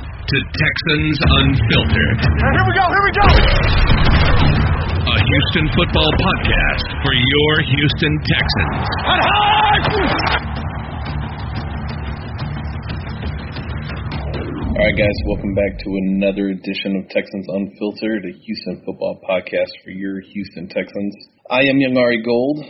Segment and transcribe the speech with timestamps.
[0.00, 2.18] to Texans Unfiltered.
[2.24, 3.26] Here we go, here we go!
[5.02, 8.88] A Houston football podcast for your Houston Texans.
[14.72, 19.70] All right, guys, welcome back to another edition of Texans Unfiltered, a Houston football podcast
[19.84, 21.14] for your Houston Texans.
[21.50, 22.64] I am Young Ari Gold,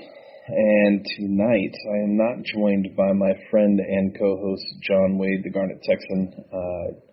[0.49, 5.81] and tonight I am not joined by my friend and co-host John Wade, the Garnet
[5.83, 6.35] Texan.
[6.53, 7.12] Uh,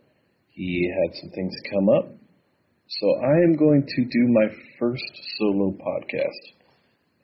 [0.60, 2.12] he had some things come up,
[2.88, 6.44] so I am going to do my first solo podcast,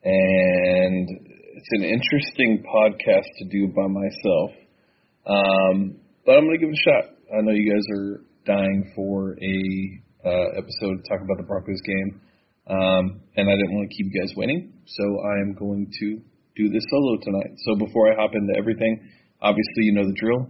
[0.06, 1.10] and
[1.52, 4.52] it's an interesting podcast to do by myself.
[5.28, 7.12] Um, but I'm going to give it a shot.
[7.36, 9.58] I know you guys are dying for a
[10.24, 12.22] uh, episode to talk about the Broncos game,
[12.68, 16.22] um, and I didn't want to keep you guys waiting, so I am going to
[16.56, 17.52] do this solo tonight.
[17.66, 19.12] So before I hop into everything,
[19.42, 20.50] obviously you know the drill.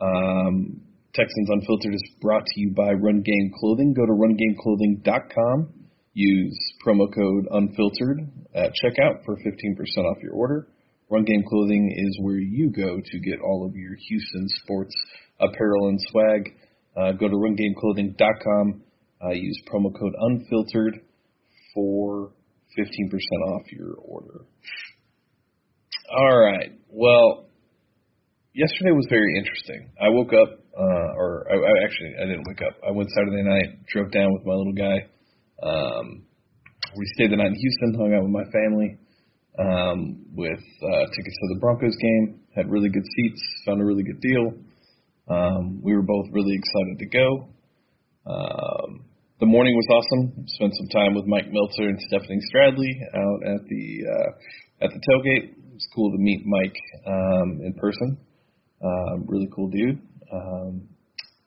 [0.00, 0.82] Um,
[1.14, 3.94] Texans Unfiltered is brought to you by Run Game Clothing.
[3.94, 5.74] Go to rungameclothing.com.
[6.12, 8.20] Use promo code Unfiltered
[8.54, 10.68] at checkout for 15% off your order.
[11.08, 14.94] Run Game Clothing is where you go to get all of your Houston sports
[15.40, 16.54] apparel and swag.
[16.96, 18.82] Uh, go to rungameclothing.com.
[19.22, 21.00] Uh, use promo code Unfiltered
[21.74, 22.30] for
[22.78, 23.12] 15%
[23.48, 24.44] off your order.
[26.16, 26.72] All right.
[26.88, 27.46] Well,
[28.54, 29.90] yesterday was very interesting.
[30.00, 32.76] I woke up, uh, or I, I actually I didn't wake up.
[32.86, 35.06] I went Saturday night, drove down with my little guy.
[35.62, 36.24] Um,
[36.96, 38.98] we stayed the night in Houston, hung out with my family,
[39.58, 42.40] um, with uh, tickets to the Broncos game.
[42.54, 44.54] Had really good seats, found a really good deal.
[45.28, 47.48] Um, we were both really excited to go.
[48.26, 49.04] Um,
[49.38, 50.44] the morning was awesome.
[50.46, 55.00] Spent some time with Mike Meltser and Stephanie Stradley out at the uh, at the
[55.00, 55.54] tailgate.
[55.54, 56.76] It was cool to meet Mike
[57.06, 58.18] um, in person.
[58.82, 60.00] Um, really cool dude.
[60.32, 60.88] Um,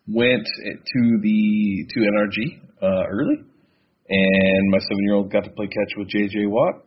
[0.08, 3.38] went to the to NRG uh, early,
[4.09, 6.83] and my seven year old got to play catch with JJ Watt.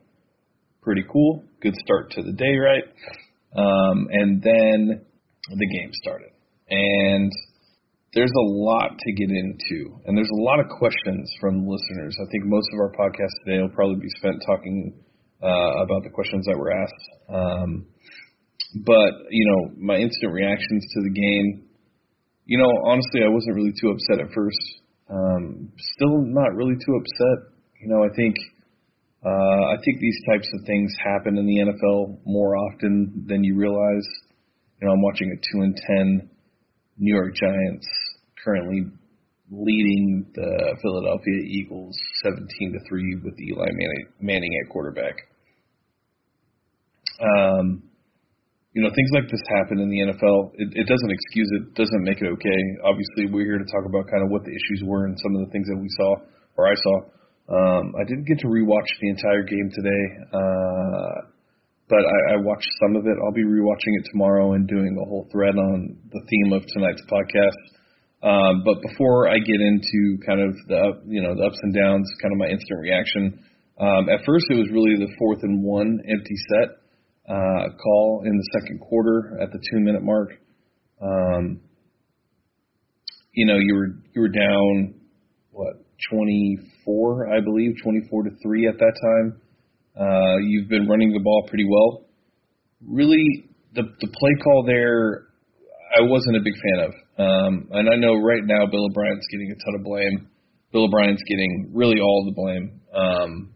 [0.82, 1.42] Pretty cool.
[1.60, 2.84] Good start to the day, right?
[3.56, 5.00] Um, and then
[5.48, 6.30] the game started,
[6.68, 7.32] and
[8.14, 12.16] there's a lot to get into, and there's a lot of questions from listeners.
[12.20, 14.94] I think most of our podcast today will probably be spent talking
[15.42, 17.06] uh, about the questions that were asked.
[17.28, 17.86] Um,
[18.84, 21.65] but you know, my instant reactions to the game,
[22.46, 24.58] you know, honestly, I wasn't really too upset at first.
[25.10, 27.52] Um, still not really too upset.
[27.82, 28.34] You know, I think
[29.24, 33.56] uh, I think these types of things happen in the NFL more often than you
[33.56, 34.06] realize.
[34.80, 36.30] You know, I'm watching a two and ten
[36.98, 37.86] New York Giants
[38.44, 38.84] currently
[39.50, 43.66] leading the Philadelphia Eagles 17 to three with Eli
[44.20, 45.16] Manning at quarterback.
[47.20, 47.82] Um,
[48.76, 50.52] you know, things like this happen in the NFL.
[50.60, 52.60] It, it doesn't excuse it, doesn't make it okay.
[52.84, 55.48] Obviously, we're here to talk about kind of what the issues were and some of
[55.48, 56.20] the things that we saw
[56.60, 56.96] or I saw.
[57.56, 61.16] Um, I didn't get to rewatch the entire game today, uh,
[61.88, 63.16] but I, I watched some of it.
[63.16, 67.00] I'll be rewatching it tomorrow and doing a whole thread on the theme of tonight's
[67.08, 67.60] podcast.
[68.20, 72.04] Um, but before I get into kind of the you know the ups and downs,
[72.20, 73.40] kind of my instant reaction.
[73.80, 76.76] Um, at first, it was really the fourth and one empty set
[77.28, 80.30] uh, call in the second quarter at the two minute mark.
[81.02, 81.60] Um,
[83.32, 84.94] you know, you were you were down
[85.50, 85.74] what
[86.10, 89.40] 24, I believe, 24 to three at that time.
[89.98, 92.06] Uh, you've been running the ball pretty well.
[92.86, 95.26] Really, the the play call there,
[95.98, 96.92] I wasn't a big fan of.
[97.18, 100.28] Um, and I know right now Bill O'Brien's getting a ton of blame.
[100.72, 103.54] Bill O'Brien's getting really all the blame um,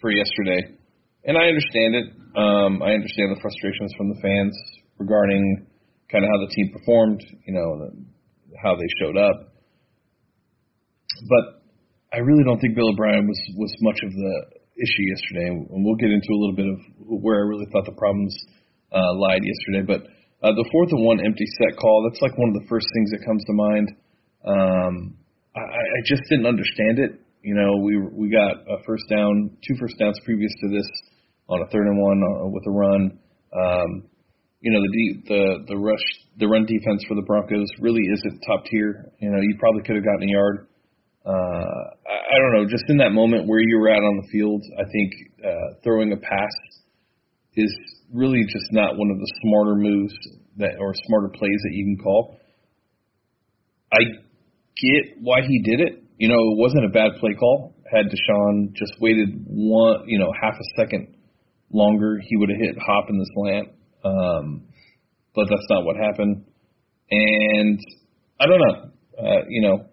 [0.00, 0.76] for yesterday
[1.24, 2.06] and I understand it.
[2.36, 4.54] Um, I understand the frustrations from the fans
[4.98, 5.66] regarding
[6.10, 7.90] kind of how the team performed, you know,
[8.62, 9.52] how they showed up.
[11.28, 11.62] But
[12.12, 14.34] I really don't think Bill O'Brien was was much of the
[14.80, 16.78] issue yesterday, and we'll get into a little bit of
[17.22, 18.34] where I really thought the problems
[18.92, 19.84] uh, lied yesterday.
[19.84, 20.08] But
[20.42, 23.10] uh, the fourth and one empty set call, that's like one of the first things
[23.10, 23.88] that comes to mind.
[24.40, 24.94] Um,
[25.54, 27.20] I, I just didn't understand it.
[27.42, 30.88] You know, we we got a first down, two first downs previous to this
[31.50, 33.18] on a third and one uh, with a run.
[33.50, 33.90] Um,
[34.60, 35.42] you know, the the
[35.74, 36.06] the rush,
[36.38, 39.10] the run defense for the Broncos really isn't top tier.
[39.18, 40.66] You know, you probably could have gotten a yard.
[41.26, 44.28] Uh, I, I don't know, just in that moment where you were at on the
[44.32, 45.10] field, I think
[45.44, 46.54] uh, throwing a pass
[47.56, 47.74] is
[48.12, 50.14] really just not one of the smarter moves
[50.56, 52.38] that or smarter plays that you can call.
[53.92, 53.98] I
[54.76, 56.04] get why he did it.
[56.16, 57.74] You know, it wasn't a bad play call.
[57.90, 61.16] Had Deshaun just waited one, you know, half a second
[61.72, 63.68] longer, he would have hit Hop in the slant.
[64.04, 64.66] Um,
[65.34, 66.44] but that's not what happened.
[67.10, 67.78] And
[68.40, 68.76] I don't know.
[69.18, 69.84] Uh, you know,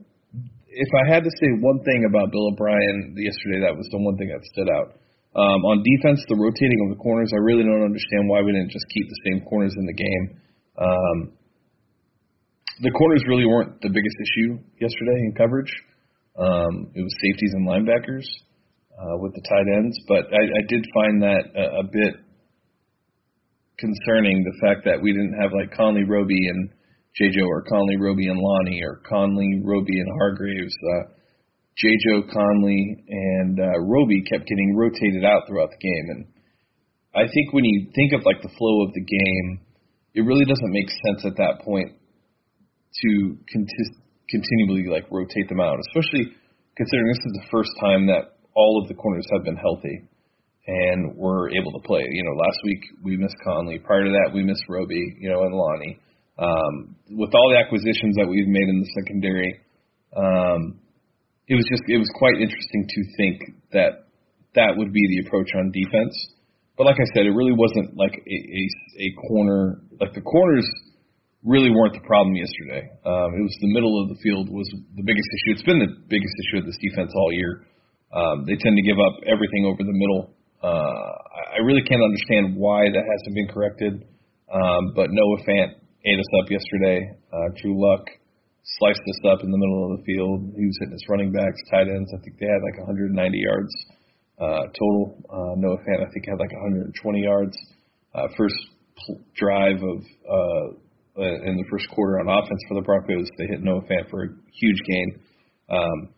[0.68, 4.18] if I had to say one thing about Bill O'Brien yesterday, that was the one
[4.18, 4.98] thing that stood out.
[5.38, 8.72] Um, on defense, the rotating of the corners, I really don't understand why we didn't
[8.72, 10.26] just keep the same corners in the game.
[10.78, 11.18] Um,
[12.82, 15.74] the corners really weren't the biggest issue yesterday in coverage.
[16.38, 18.26] Um, it was safeties and linebackers
[18.98, 22.18] uh, with the tight ends, but I, I did find that a, a bit
[23.78, 24.44] concerning.
[24.44, 26.70] The fact that we didn't have like Conley, Roby, and
[27.22, 30.74] JJ, or Conley, Roby, and Lonnie, or Conley, Roby, and Hargreaves.
[30.74, 31.14] Uh,
[31.78, 36.26] JJ, Conley, and uh, Roby kept getting rotated out throughout the game, and
[37.14, 39.62] I think when you think of like the flow of the game,
[40.14, 43.98] it really doesn't make sense at that point to conti-
[44.30, 46.34] continually like rotate them out, especially
[46.76, 50.10] considering this is the first time that all of the corners have been healthy
[50.66, 52.02] and were able to play.
[52.10, 53.78] You know, last week we missed Conley.
[53.80, 55.16] Prior to that, we missed Roby.
[55.22, 56.00] You know, and Lonnie.
[56.38, 59.62] Um, with all the acquisitions that we've made in the secondary,
[60.18, 60.82] um,
[61.48, 63.36] it was just it was quite interesting to think
[63.72, 64.10] that
[64.56, 66.14] that would be the approach on defense.
[66.78, 68.64] But like I said, it really wasn't like a, a,
[69.02, 69.82] a corner.
[70.02, 70.68] Like the corners
[71.46, 72.86] really weren't the problem yesterday.
[73.06, 75.52] Um, it was the middle of the field was the biggest issue.
[75.58, 77.66] It's been the biggest issue of this defense all year.
[78.14, 80.34] Um, they tend to give up everything over the middle.
[80.64, 81.12] Uh,
[81.56, 83.94] I really can't understand why that hasn't been corrected.
[84.48, 85.76] Um, but Noah Fant
[86.06, 87.04] ate us up yesterday.
[87.32, 88.08] Uh, Drew Lock
[88.80, 90.56] sliced us up in the middle of the field.
[90.56, 92.10] He was hitting his running backs, tight ends.
[92.16, 93.74] I think they had like 190 yards
[94.40, 95.18] uh, total.
[95.30, 97.58] Uh, Noah Fant, I think, had like 120 yards.
[98.16, 98.56] Uh, first
[99.06, 100.00] pl- drive of
[100.30, 100.66] uh,
[101.18, 103.28] in the first quarter on offense for the Broncos.
[103.38, 105.20] They hit Noah Fant for a huge gain.
[105.70, 106.10] Um,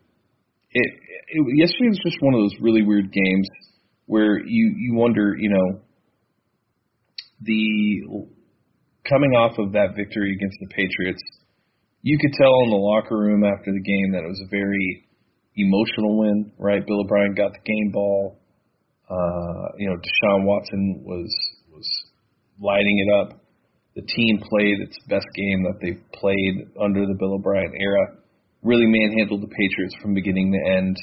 [0.72, 0.86] it,
[1.28, 3.48] it yesterday was just one of those really weird games
[4.06, 5.80] where you you wonder, you know,
[7.42, 8.28] the
[9.08, 11.22] coming off of that victory against the Patriots,
[12.02, 15.06] you could tell in the locker room after the game that it was a very
[15.56, 16.86] emotional win, right?
[16.86, 18.38] Bill O'Brien got the game ball.
[19.08, 21.34] Uh, you know, Deshaun Watson was
[21.72, 21.88] was
[22.60, 23.40] lighting it up
[23.96, 28.16] the team played its best game that they've played under the Bill O'Brien era.
[28.62, 30.96] Really manhandled the Patriots from beginning to end.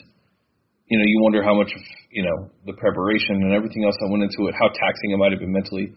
[0.88, 1.82] You know, you wonder how much of
[2.12, 5.32] you know the preparation and everything else that went into it, how taxing it might
[5.32, 5.94] have been mentally.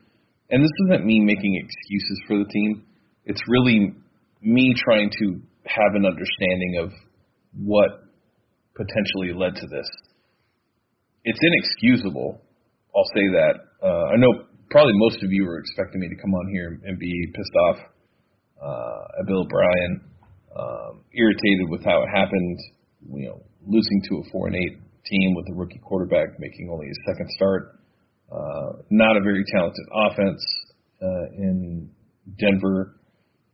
[0.50, 2.84] And this isn't me making excuses for the team.
[3.24, 3.94] It's really
[4.42, 5.26] me trying to
[5.66, 6.90] have an understanding of
[7.54, 8.08] what
[8.74, 9.88] potentially led to this.
[11.24, 12.40] It's inexcusable.
[12.96, 13.54] I'll say that.
[13.82, 16.98] Uh, I know probably most of you were expecting me to come on here and
[16.98, 17.76] be pissed off
[18.62, 20.09] uh, at Bill O'Brien,
[20.56, 22.58] um, irritated with how it happened.
[23.08, 26.86] You know, losing to a four and eight team with a rookie quarterback making only
[26.88, 27.76] his second start.
[28.30, 30.42] Uh, not a very talented offense
[31.02, 31.90] uh, in
[32.38, 33.00] Denver.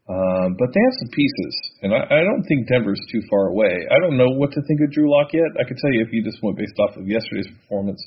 [0.07, 1.53] Um, but they have some pieces,
[1.83, 3.75] and I, I don't think Denver's too far away.
[3.91, 5.51] I don't know what to think of Drew Lock yet.
[5.59, 7.99] I could tell you if you just went based off of yesterday's performance,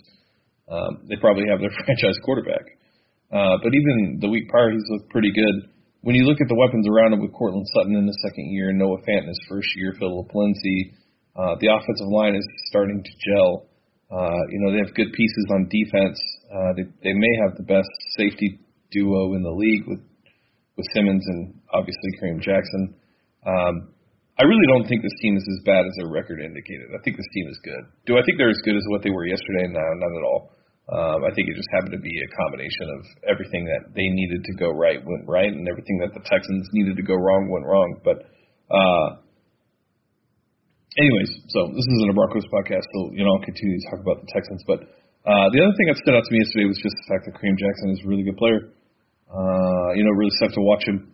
[0.71, 2.63] um, they probably have their franchise quarterback.
[3.27, 5.67] Uh, but even the week prior, he's looked pretty good.
[6.01, 8.71] When you look at the weapons around him with Courtland Sutton in the second year,
[8.71, 10.95] Noah Fant in his first year, Phillip Lindsay,
[11.35, 13.67] uh, the offensive line is starting to gel.
[14.07, 16.17] Uh, you know, they have good pieces on defense.
[16.47, 18.59] Uh, they, they may have the best safety
[18.91, 19.99] duo in the league with
[20.79, 22.95] with Simmons and obviously Kareem Jackson.
[23.45, 23.91] Um,
[24.39, 26.87] I really don't think this team is as bad as their record indicated.
[26.95, 27.83] I think this team is good.
[28.07, 29.67] Do I think they're as good as what they were yesterday?
[29.67, 30.55] No, not at all.
[30.89, 34.41] Um, I think it just happened to be a combination of everything that they needed
[34.41, 37.69] to go right went right, and everything that the Texans needed to go wrong went
[37.69, 38.01] wrong.
[38.01, 38.25] But,
[38.73, 39.21] uh,
[40.97, 44.25] anyways, so this isn't a Broncos podcast, so you know I'll continue to talk about
[44.25, 44.65] the Texans.
[44.65, 44.81] But
[45.29, 47.37] uh, the other thing that stood out to me yesterday was just the fact that
[47.37, 48.73] Kareem Jackson is a really good player.
[49.29, 51.13] Uh, you know, really sucked to watch him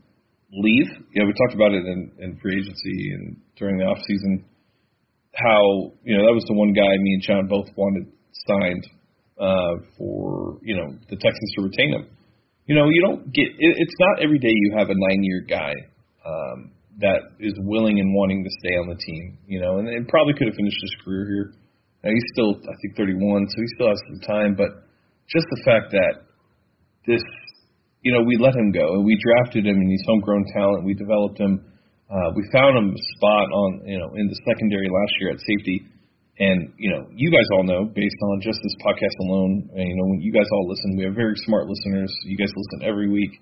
[0.55, 0.87] leave.
[1.19, 4.47] Know, we talked about it in, in free agency and during the off season.
[5.35, 8.07] How you know that was the one guy me and John both wanted
[8.47, 8.87] signed
[9.39, 12.07] uh, for you know the Texans to retain him.
[12.65, 15.73] You know, you don't get it, it's not every day you have a nine-year guy
[16.25, 19.37] um, that is willing and wanting to stay on the team.
[19.47, 21.47] You know, and, and probably could have finished his career here.
[22.03, 24.55] Now he's still, I think, 31, so he still has some time.
[24.55, 24.85] But
[25.25, 26.29] just the fact that
[27.09, 27.21] this,
[28.01, 30.85] you know, we let him go and we drafted him and he's homegrown talent.
[30.85, 31.65] We developed him.
[32.05, 35.41] Uh, we found him a spot on, you know, in the secondary last year at
[35.41, 35.89] safety
[36.37, 39.69] and you know, you guys all know based on just this podcast alone.
[39.71, 42.11] And, you know, when you guys all listen, we have very smart listeners.
[42.25, 43.39] You guys listen every week.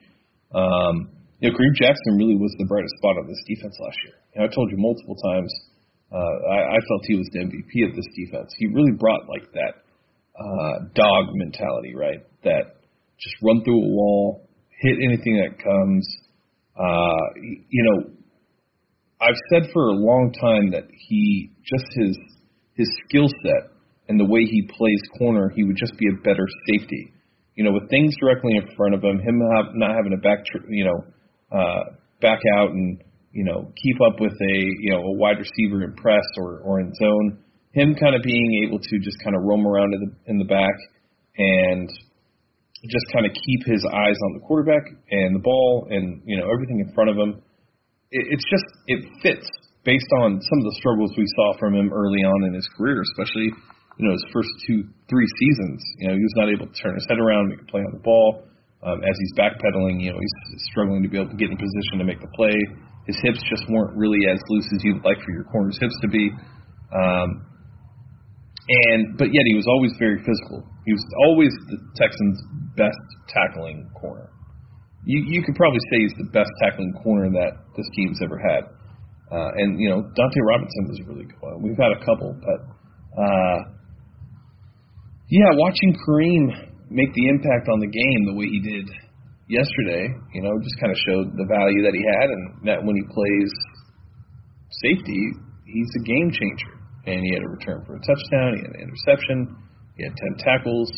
[0.54, 1.10] Um,
[1.40, 4.16] you know, Kareem Jackson really was the brightest spot on this defense last year.
[4.36, 5.52] And I told you multiple times,
[6.14, 8.54] uh, I, I felt he was the MVP of this defense.
[8.58, 9.82] He really brought like that
[10.38, 12.22] uh, dog mentality, right?
[12.44, 12.78] That
[13.20, 16.06] just run through a wall, hit anything that comes.
[16.78, 18.14] Uh, you know,
[19.20, 22.18] I've said for a long time that he just his
[22.76, 23.72] his skill set
[24.08, 27.14] and the way he plays corner, he would just be a better safety.
[27.56, 30.40] You know, with things directly in front of him, him have, not having to back,
[30.70, 31.00] you know,
[31.54, 31.84] uh,
[32.22, 32.98] back out and
[33.32, 36.80] you know keep up with a you know a wide receiver in press or or
[36.80, 37.40] in zone.
[37.74, 40.46] Him kind of being able to just kind of roam around in the in the
[40.46, 40.74] back
[41.38, 41.90] and
[42.84, 46.50] just kind of keep his eyes on the quarterback and the ball and you know
[46.52, 47.42] everything in front of him.
[48.12, 49.50] It, it's just it fits
[49.84, 53.04] based on some of the struggles we saw from him early on in his career,
[53.14, 53.52] especially
[54.00, 55.80] you know his first two three seasons.
[56.00, 57.94] You know he was not able to turn his head around, make a play on
[57.94, 58.48] the ball.
[58.84, 62.00] Um, as he's backpedaling, you know he's struggling to be able to get in position
[62.00, 62.56] to make the play.
[63.08, 66.08] His hips just weren't really as loose as you'd like for your corner's hips to
[66.08, 66.32] be.
[66.96, 67.48] Um,
[68.68, 70.64] and but yet he was always very physical.
[70.86, 72.40] He was always the Texans'
[72.76, 74.30] best tackling corner.
[75.06, 78.72] You you could probably say he's the best tackling corner that this team's ever had.
[79.34, 81.64] Uh, and you know Dunta Robinson was really good one.
[81.64, 82.60] We've had a couple, but
[83.18, 83.60] uh,
[85.30, 88.86] yeah, watching Kareem make the impact on the game the way he did
[89.50, 90.06] yesterday,
[90.38, 93.02] you know, just kind of showed the value that he had, and that when he
[93.10, 93.52] plays
[94.86, 95.22] safety,
[95.66, 98.56] he's a game changer and he had a return for a touchdown.
[98.56, 99.58] He had an interception.
[99.98, 100.92] He had ten tackles.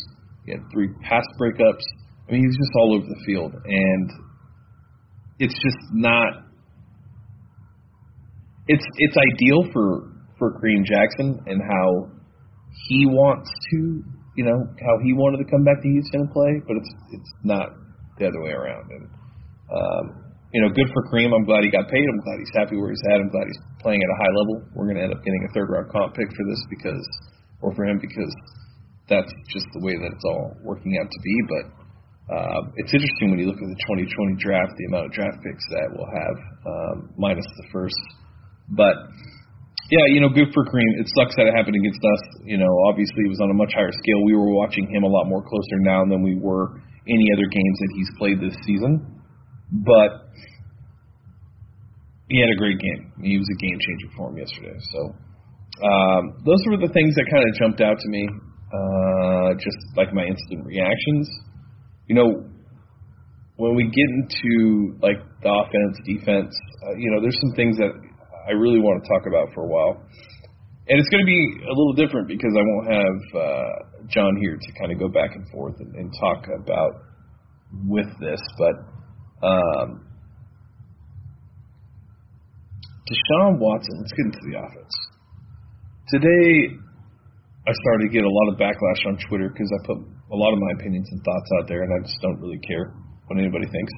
[0.44, 1.82] He had three pass breakups.
[2.28, 4.10] I mean, he was just all over the field, and
[5.38, 6.45] it's just not.
[8.68, 12.10] It's it's ideal for for Kareem Jackson and how
[12.88, 14.02] he wants to,
[14.36, 17.32] you know, how he wanted to come back to Houston and play, but it's it's
[17.42, 17.68] not
[18.18, 18.90] the other way around.
[18.90, 19.04] And
[19.70, 20.04] um,
[20.52, 21.34] you know, good for Kareem.
[21.34, 22.06] I'm glad he got paid.
[22.06, 23.20] I'm glad he's happy where he's at.
[23.20, 24.54] I'm glad he's playing at a high level.
[24.74, 27.04] We're going to end up getting a third round comp pick for this because,
[27.60, 28.32] or for him because
[29.10, 31.36] that's just the way that it's all working out to be.
[31.50, 31.64] But
[32.26, 35.64] uh, it's interesting when you look at the 2020 draft, the amount of draft picks
[35.76, 38.00] that we'll have, um, minus the first.
[38.70, 38.94] But
[39.90, 40.98] yeah, you know, good for Kareem.
[40.98, 42.22] It sucks that it happened against us.
[42.44, 44.20] You know, obviously it was on a much higher scale.
[44.26, 47.76] We were watching him a lot more closer now than we were any other games
[47.78, 49.22] that he's played this season.
[49.70, 50.26] But
[52.28, 53.12] he had a great game.
[53.22, 54.74] He was a game changer for him yesterday.
[54.90, 55.14] So
[55.86, 60.12] um, those were the things that kind of jumped out to me, uh, just like
[60.12, 61.30] my instant reactions.
[62.08, 62.30] You know,
[63.56, 66.54] when we get into like the offense, defense,
[66.86, 67.94] uh, you know, there's some things that
[68.46, 70.02] I really want to talk about for a while.
[70.88, 73.74] And it's going to be a little different because I won't have uh,
[74.06, 76.92] John here to kind of go back and forth and, and talk about
[77.88, 78.74] with this, but
[79.46, 80.06] um,
[83.06, 84.94] Deshaun Watson, let's get into the offense.
[86.08, 86.74] Today,
[87.66, 90.52] I started to get a lot of backlash on Twitter because I put a lot
[90.52, 92.94] of my opinions and thoughts out there, and I just don't really care
[93.26, 93.92] what anybody thinks.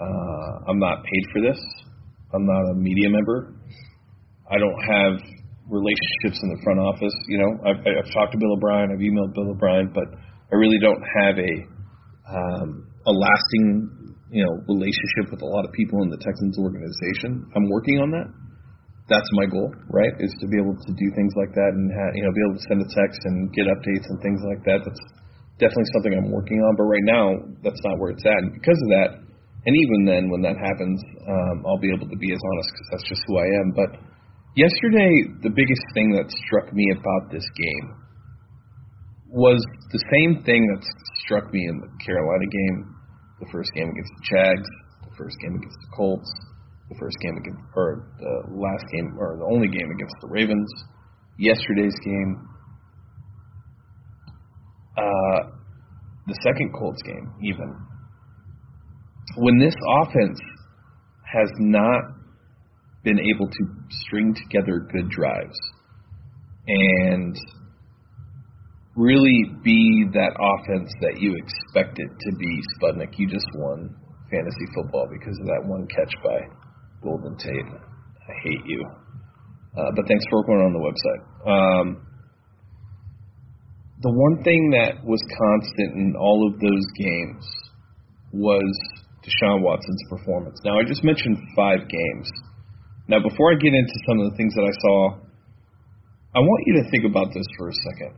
[0.00, 1.60] Uh, I'm not paid for this.
[2.34, 3.54] I'm not a media member.
[4.50, 5.14] I don't have
[5.70, 7.14] relationships in the front office.
[7.30, 10.06] You know, I've, I've talked to Bill O'Brien, I've emailed Bill O'Brien, but
[10.50, 11.52] I really don't have a
[12.30, 17.46] um, a lasting you know relationship with a lot of people in the Texans organization.
[17.54, 18.28] I'm working on that.
[19.10, 20.14] That's my goal, right?
[20.22, 22.58] Is to be able to do things like that and ha- you know be able
[22.58, 24.86] to send a text and get updates and things like that.
[24.86, 25.02] That's
[25.58, 26.78] definitely something I'm working on.
[26.78, 27.24] But right now,
[27.62, 28.38] that's not where it's at.
[28.38, 29.10] And because of that,
[29.66, 30.98] and even then, when that happens,
[31.28, 33.72] um, I'll be able to be as honest because that's just who I am.
[33.76, 33.90] But
[34.56, 35.12] yesterday,
[35.44, 37.86] the biggest thing that struck me about this game
[39.28, 39.60] was
[39.92, 40.82] the same thing that
[41.22, 43.00] struck me in the Carolina game
[43.40, 44.68] the first game against the Jags,
[45.08, 46.30] the first game against the Colts,
[46.90, 50.68] the first game against, or the last game, or the only game against the Ravens,
[51.38, 52.48] yesterday's game,
[54.96, 55.40] uh,
[56.28, 57.74] the second Colts game, even.
[59.36, 60.40] When this offense
[61.32, 62.02] has not
[63.04, 65.58] been able to string together good drives
[66.66, 67.36] and
[68.96, 73.16] really be that offense that you expected to be, Spudnik.
[73.16, 73.94] You just won
[74.30, 76.38] fantasy football because of that one catch by
[77.02, 77.70] Golden Tate.
[77.72, 78.84] I hate you.
[79.76, 81.22] Uh, but thanks for working on the website.
[81.46, 82.06] Um,
[84.02, 87.46] the one thing that was constant in all of those games
[88.32, 90.58] was Deshaun Watson's performance.
[90.64, 92.28] Now, I just mentioned five games.
[93.08, 94.98] Now, before I get into some of the things that I saw,
[96.34, 98.14] I want you to think about this for a second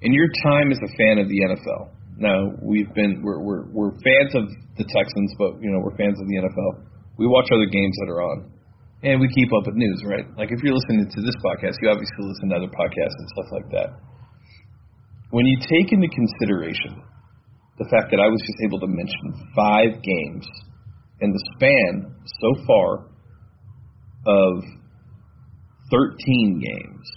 [0.00, 3.92] in your time as a fan of the NFL, now we've been we're we're we're
[4.02, 4.46] fans of
[4.76, 6.86] the Texans, but you know we're fans of the NFL.
[7.18, 8.50] We watch other games that are on,
[9.02, 10.26] and we keep up with news, right?
[10.38, 13.48] Like if you're listening to this podcast, you obviously listen to other podcasts and stuff
[13.50, 13.88] like that.
[15.30, 17.02] When you take into consideration
[17.78, 20.46] the fact that I was just able to mention five games
[21.20, 23.06] in the span so far
[24.26, 24.64] of
[25.90, 27.08] 13 games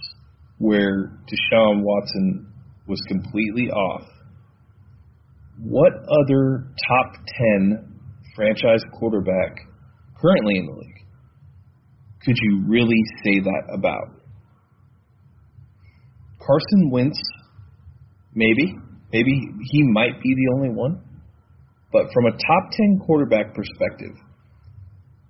[0.58, 2.52] where Deshaun Watson
[2.86, 4.06] was completely off,
[5.58, 7.12] what other top
[7.60, 7.98] 10
[8.34, 9.56] franchise quarterback
[10.20, 10.92] currently in the league
[12.24, 14.14] could you really say that about?
[16.38, 17.20] Carson Wentz,
[18.34, 18.76] maybe.
[19.12, 19.32] Maybe
[19.70, 21.02] he might be the only one.
[21.92, 24.16] But from a top 10 quarterback perspective,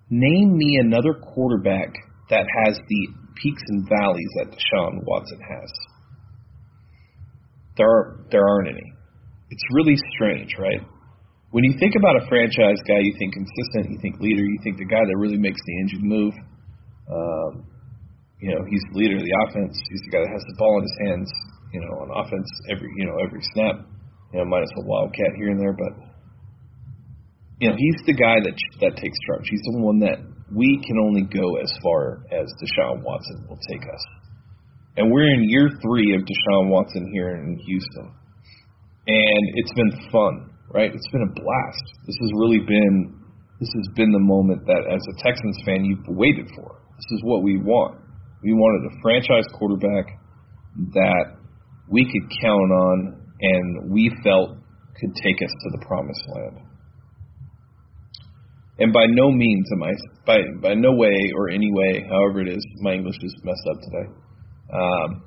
[0.09, 1.91] name me another quarterback
[2.31, 3.09] that has the
[3.43, 5.73] peaks and valleys that Deshaun Watson has.
[7.77, 8.93] There are there aren't any.
[9.51, 10.81] It's really strange, right?
[11.51, 14.79] When you think about a franchise guy, you think consistent, you think leader, you think
[14.79, 16.35] the guy that really makes the engine move.
[17.11, 17.67] Um,
[18.41, 19.77] you know, he's the leader of the offense.
[19.91, 21.29] He's the guy that has the ball in his hands.
[21.73, 23.87] You know, on offense every you know every snap.
[24.33, 25.93] You know, minus a wildcat here and there, but
[27.61, 29.49] you know he's the guy that that takes charge.
[29.49, 30.21] He's the one that
[30.53, 34.05] we can only go as far as Deshaun Watson will take us.
[34.97, 38.13] And we're in year three of Deshaun Watson here in Houston,
[39.09, 40.93] and it's been fun, right?
[40.93, 41.85] It's been a blast.
[42.05, 43.23] This has really been
[43.63, 46.83] this has been the moment that, as a Texans fan, you've waited for.
[46.99, 48.03] This is what we want.
[48.43, 50.19] We wanted a franchise quarterback
[50.99, 51.39] that
[51.93, 54.57] we could count on and we felt
[54.99, 56.67] could take us to the promised land.
[58.79, 59.93] And by no means am I,
[60.27, 63.81] by, by no way or any way, however it is, my English is messed up
[63.83, 64.09] today,
[64.73, 65.23] um,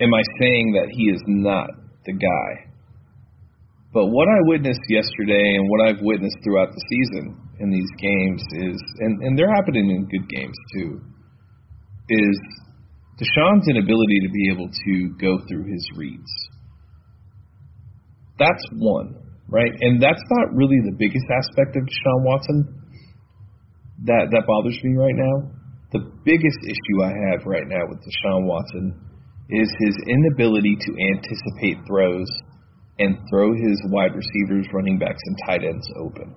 [0.00, 1.68] am I saying that he is not
[2.06, 2.72] the guy.
[3.92, 8.42] But what I witnessed yesterday and what I've witnessed throughout the season in these games
[8.72, 11.00] is, and, and they're happening in good games too,
[12.08, 12.40] is
[13.14, 16.32] Deshaun's inability to be able to go through his reads.
[18.38, 19.14] That's one,
[19.48, 19.70] right?
[19.80, 22.84] And that's not really the biggest aspect of Deshaun Watson
[24.04, 25.50] that that bothers me right now.
[25.92, 28.98] The biggest issue I have right now with Deshaun Watson
[29.48, 32.26] is his inability to anticipate throws
[32.98, 36.34] and throw his wide receivers, running backs, and tight ends open.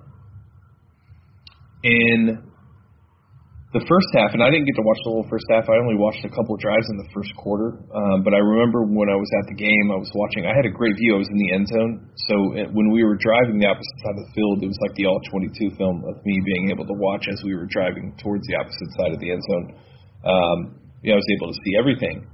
[1.82, 2.47] In
[3.76, 5.68] the first half, and I didn't get to watch the whole first half.
[5.68, 7.76] I only watched a couple of drives in the first quarter.
[7.92, 10.48] Um, but I remember when I was at the game, I was watching.
[10.48, 11.12] I had a great view.
[11.12, 11.92] I was in the end zone.
[12.32, 14.96] So it, when we were driving the opposite side of the field, it was like
[14.96, 18.48] the all 22 film of me being able to watch as we were driving towards
[18.48, 19.66] the opposite side of the end zone.
[20.24, 20.58] Um,
[21.04, 22.24] yeah, I was able to see everything.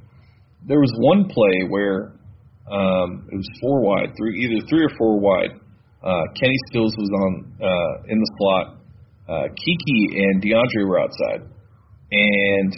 [0.70, 2.14] There was one play where
[2.70, 5.58] um, it was four wide, three either three or four wide.
[5.98, 8.83] Uh, Kenny Stills was on uh, in the slot
[9.28, 11.48] uh, Keke and DeAndre were outside.
[12.12, 12.72] And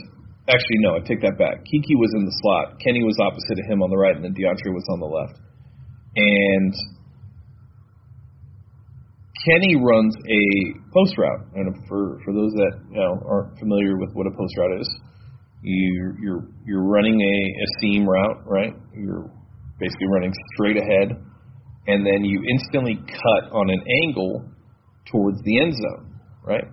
[0.48, 1.66] actually, no, I take that back.
[1.66, 2.78] Keke was in the slot.
[2.80, 5.38] Kenny was opposite of him on the right, and then DeAndre was on the left.
[6.16, 6.74] And
[9.44, 10.44] Kenny runs a
[10.94, 11.46] post route.
[11.54, 14.88] And for for those that you know aren't familiar with what a post route is,
[15.62, 18.72] you you're you're running a, a seam route, right?
[18.94, 19.30] You're
[19.78, 21.10] basically running straight ahead,
[21.88, 24.48] and then you instantly cut on an angle
[25.10, 26.05] towards the end zone
[26.46, 26.64] right?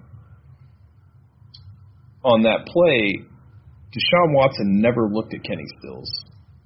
[2.23, 3.25] On that play,
[3.91, 6.09] Deshaun Watson never looked at Kenny Stills,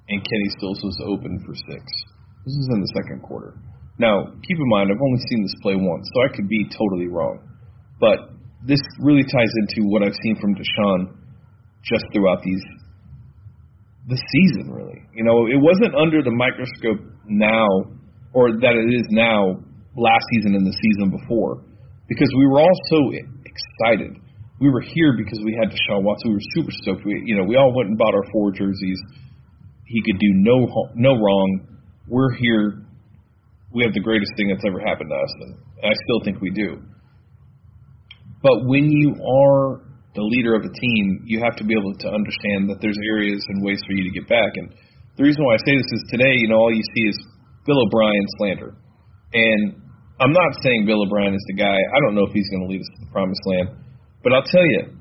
[0.09, 1.83] and Kenny Stills was open for six.
[2.45, 3.57] This is in the second quarter.
[3.97, 7.07] Now, keep in mind, I've only seen this play once, so I could be totally
[7.07, 7.41] wrong.
[7.99, 11.17] But this really ties into what I've seen from Deshaun
[11.83, 12.61] just throughout these
[14.07, 15.03] the season really.
[15.13, 17.67] You know, it wasn't under the microscope now
[18.33, 19.59] or that it is now
[19.95, 21.66] last season and the season before
[22.07, 24.17] because we were all so excited.
[24.59, 26.31] We were here because we had Deshaun Watson.
[26.31, 27.05] We were super stoked.
[27.05, 28.99] We, you know, we all went and bought our four jerseys.
[29.85, 31.79] He could do no no wrong.
[32.07, 32.83] We're here.
[33.71, 35.51] We have the greatest thing that's ever happened to us, and
[35.83, 36.81] I still think we do.
[38.41, 39.83] But when you are
[40.15, 43.43] the leader of a team, you have to be able to understand that there's areas
[43.49, 44.49] and ways for you to get back.
[44.55, 44.73] And
[45.17, 47.17] the reason why I say this is today, you know, all you see is
[47.65, 48.73] Bill O'Brien slander.
[49.33, 49.86] And
[50.19, 51.77] I'm not saying Bill O'Brien is the guy.
[51.77, 53.69] I don't know if he's going to lead us to the promised land.
[54.23, 54.97] But I'll tell you,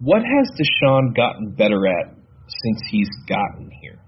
[0.00, 2.14] what has Deshaun gotten better at
[2.48, 4.00] since he's gotten here?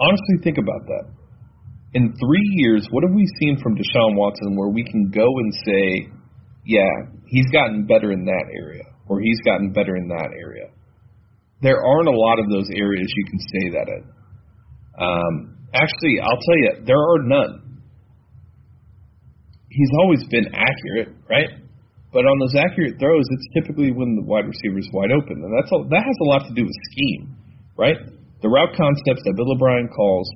[0.00, 1.14] Honestly, think about that.
[1.94, 5.54] In three years, what have we seen from Deshaun Watson where we can go and
[5.64, 6.08] say,
[6.66, 6.90] yeah,
[7.26, 10.70] he's gotten better in that area, or he's gotten better in that area?
[11.62, 14.04] There aren't a lot of those areas you can say that in.
[14.98, 17.82] Um, Actually, I'll tell you, there are none.
[19.68, 21.50] He's always been accurate, right?
[22.14, 25.50] But on those accurate throws, it's typically when the wide receiver is wide open, and
[25.50, 27.34] that's a, that has a lot to do with scheme,
[27.74, 27.98] right?
[28.38, 30.30] The route concepts that Bill O'Brien calls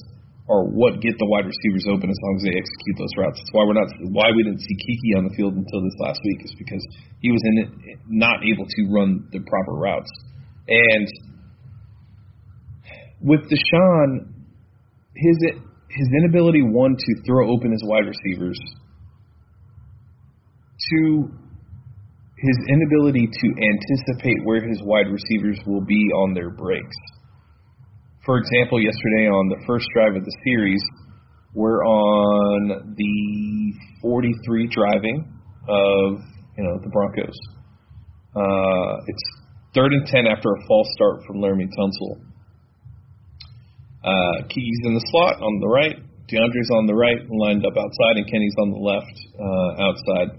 [0.51, 3.39] are what get the wide receivers open as long as they execute those routes.
[3.39, 6.19] That's why we're not why we didn't see Keke on the field until this last
[6.25, 6.83] week is because
[7.21, 10.11] he was in not able to run the proper routes.
[10.67, 11.07] And
[13.21, 14.38] with Deshaun,
[15.19, 15.37] his
[15.91, 18.59] his inability one to throw open his wide receivers,
[20.91, 21.31] two
[22.39, 26.97] his inability to anticipate where his wide receivers will be on their breaks
[28.29, 30.85] for example, yesterday on the first drive of the series,
[31.55, 35.25] we're on the 43 driving
[35.67, 36.21] of
[36.59, 37.33] you know the Broncos.
[38.37, 39.25] Uh, it's
[39.75, 42.21] third and ten after a false start from Laremy Tunsil.
[44.05, 45.97] Uh, Keke's in the slot on the right.
[46.29, 50.37] DeAndre's on the right, lined up outside, and Kenny's on the left, uh, outside.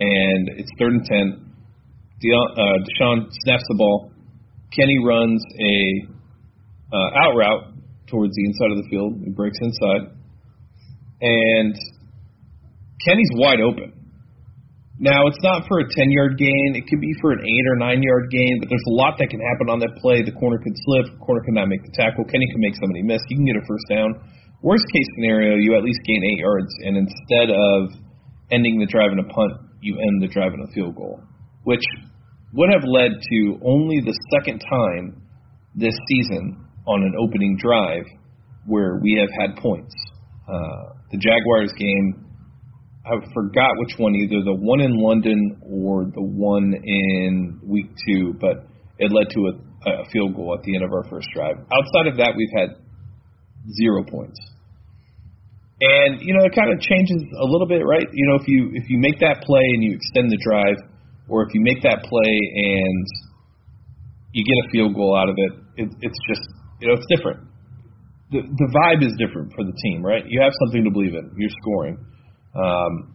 [0.00, 1.54] And it's third and ten.
[2.20, 4.10] De- uh, Deshaun snaps the ball.
[4.74, 6.08] Kenny runs a
[6.92, 7.72] uh, out route
[8.08, 9.14] towards the inside of the field.
[9.24, 10.10] He breaks inside,
[11.20, 11.74] and
[13.06, 13.92] Kenny's wide open.
[14.98, 16.74] Now it's not for a 10 yard gain.
[16.74, 19.30] It could be for an eight or nine yard gain, but there's a lot that
[19.30, 20.26] can happen on that play.
[20.26, 22.26] The corner could slip, the corner could not make the tackle.
[22.26, 23.22] Kenny could make somebody miss.
[23.30, 24.10] You can get a first down.
[24.60, 27.94] Worst case scenario, you at least gain eight yards, and instead of
[28.50, 31.22] ending the drive in a punt, you end the drive in a field goal,
[31.62, 31.84] which
[32.54, 35.22] would have led to only the second time
[35.76, 38.02] this season on an opening drive
[38.66, 39.94] where we have had points.
[40.48, 42.27] Uh, the Jaguars game,
[43.08, 48.34] I forgot which one, either the one in London or the one in week two,
[48.38, 48.68] but
[48.98, 49.52] it led to a,
[49.88, 51.56] a field goal at the end of our first drive.
[51.72, 52.76] Outside of that, we've had
[53.80, 54.38] zero points.
[55.80, 58.04] And you know, it kind of changes a little bit, right?
[58.12, 60.76] You know, if you if you make that play and you extend the drive,
[61.28, 63.06] or if you make that play and
[64.32, 66.44] you get a field goal out of it, it it's just
[66.80, 67.46] you know, it's different.
[68.34, 70.26] The the vibe is different for the team, right?
[70.26, 71.30] You have something to believe in.
[71.38, 71.96] You're scoring.
[72.58, 73.14] Um,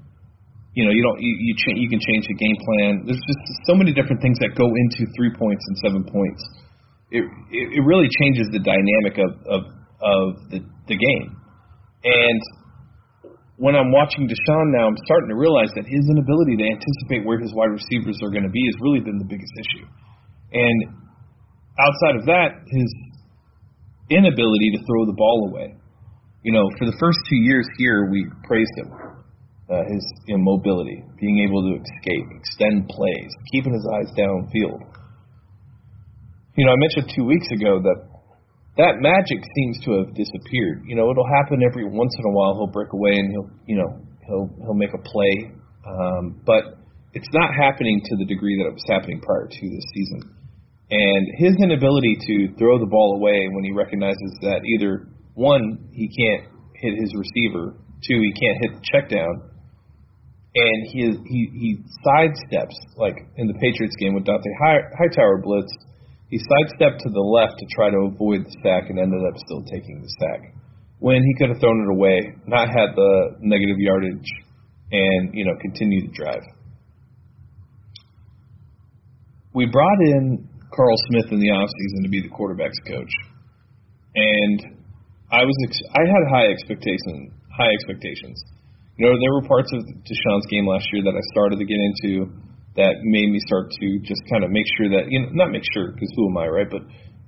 [0.73, 3.05] you know, you don't you you, cha- you can change the game plan.
[3.05, 6.41] There's just so many different things that go into three points and seven points.
[7.11, 9.61] It it, it really changes the dynamic of of
[10.01, 11.29] of the the game.
[12.03, 12.41] And
[13.57, 17.37] when I'm watching Deshaun now, I'm starting to realize that his inability to anticipate where
[17.37, 19.85] his wide receivers are going to be has really been the biggest issue.
[20.57, 20.77] And
[21.77, 22.89] outside of that, his
[24.09, 25.77] inability to throw the ball away.
[26.43, 29.12] You know, for the first two years here, we praised him.
[29.69, 34.83] Uh, his immobility, being able to escape, extend plays, keeping his eyes downfield.
[36.55, 37.95] You know, I mentioned two weeks ago that
[38.75, 40.83] that magic seems to have disappeared.
[40.85, 42.55] You know, it'll happen every once in a while.
[42.59, 45.55] He'll break away and he'll, you know, he'll he'll make a play,
[45.87, 49.85] um, but it's not happening to the degree that it was happening prior to this
[49.93, 50.35] season.
[50.89, 56.09] And his inability to throw the ball away when he recognizes that either one, he
[56.09, 59.52] can't hit his receiver, two, he can't hit the check down,
[60.55, 61.69] and he is, he he
[62.05, 64.53] sidesteps like in the Patriots game with Dont'a
[64.97, 65.71] Hightower blitz.
[66.29, 69.63] He sidestepped to the left to try to avoid the sack and ended up still
[69.65, 70.53] taking the sack.
[70.99, 74.29] When he could have thrown it away, not had the negative yardage,
[74.91, 76.43] and you know continue to drive.
[79.53, 83.13] We brought in Carl Smith in the offseason to be the quarterbacks coach.
[84.15, 84.77] And
[85.31, 88.43] I was ex- I had high expectations high expectations.
[88.97, 91.81] You know, there were parts of Deshaun's game last year that I started to get
[91.81, 92.29] into
[92.75, 95.65] that made me start to just kind of make sure that you know not make
[95.73, 96.81] sure because who am I right, but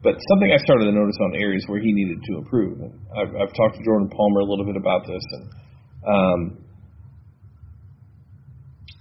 [0.05, 2.77] but something I started to notice on areas where he needed to improve.
[2.81, 5.45] And I've, I've talked to Jordan Palmer a little bit about this, and
[6.05, 6.39] um,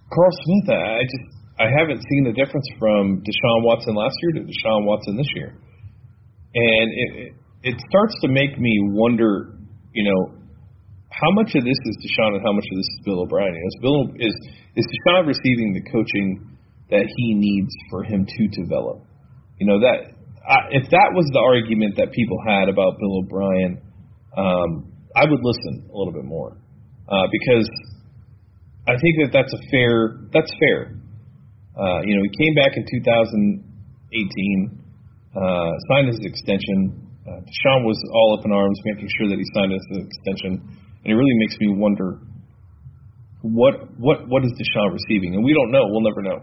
[0.09, 1.29] Carl Smith, I just
[1.61, 5.53] I haven't seen the difference from Deshaun Watson last year to Deshaun Watson this year,
[5.53, 7.33] and it
[7.65, 9.57] it starts to make me wonder,
[9.93, 10.44] you know,
[11.21, 13.55] how much of this is Deshaun and how much of this is Bill O'Brien?
[13.55, 14.35] Is Bill is
[14.75, 16.59] is Deshaun receiving the coaching
[16.91, 19.07] that he needs for him to develop?
[19.59, 20.11] You know that
[20.43, 23.81] I, if that was the argument that people had about Bill O'Brien,
[24.37, 26.59] um, I would listen a little bit more
[27.09, 27.71] uh, because
[28.87, 30.99] I think that that's a fair that's fair.
[31.79, 34.79] Uh, you know, he came back in 2018,
[35.35, 37.03] uh, signed his extension.
[37.27, 40.63] Uh, Deshaun was all up in arms, making sure that he signed his extension,
[41.05, 42.19] and it really makes me wonder
[43.43, 45.85] what what what is Deshaun receiving, and we don't know.
[45.93, 46.39] We'll never know.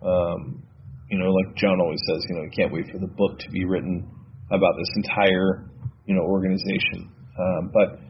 [0.00, 0.62] Um,
[1.10, 3.50] you know, like John always says, you know, he can't wait for the book to
[3.50, 4.08] be written
[4.50, 5.68] about this entire
[6.08, 7.12] you know organization.
[7.36, 8.00] Um, but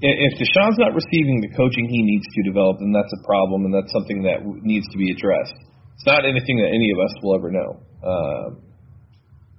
[0.00, 3.74] if Deshaun's not receiving the coaching he needs to develop, then that's a problem, and
[3.74, 5.58] that's something that needs to be addressed.
[5.98, 7.70] It's not anything that any of us will ever know.
[7.98, 8.46] Uh,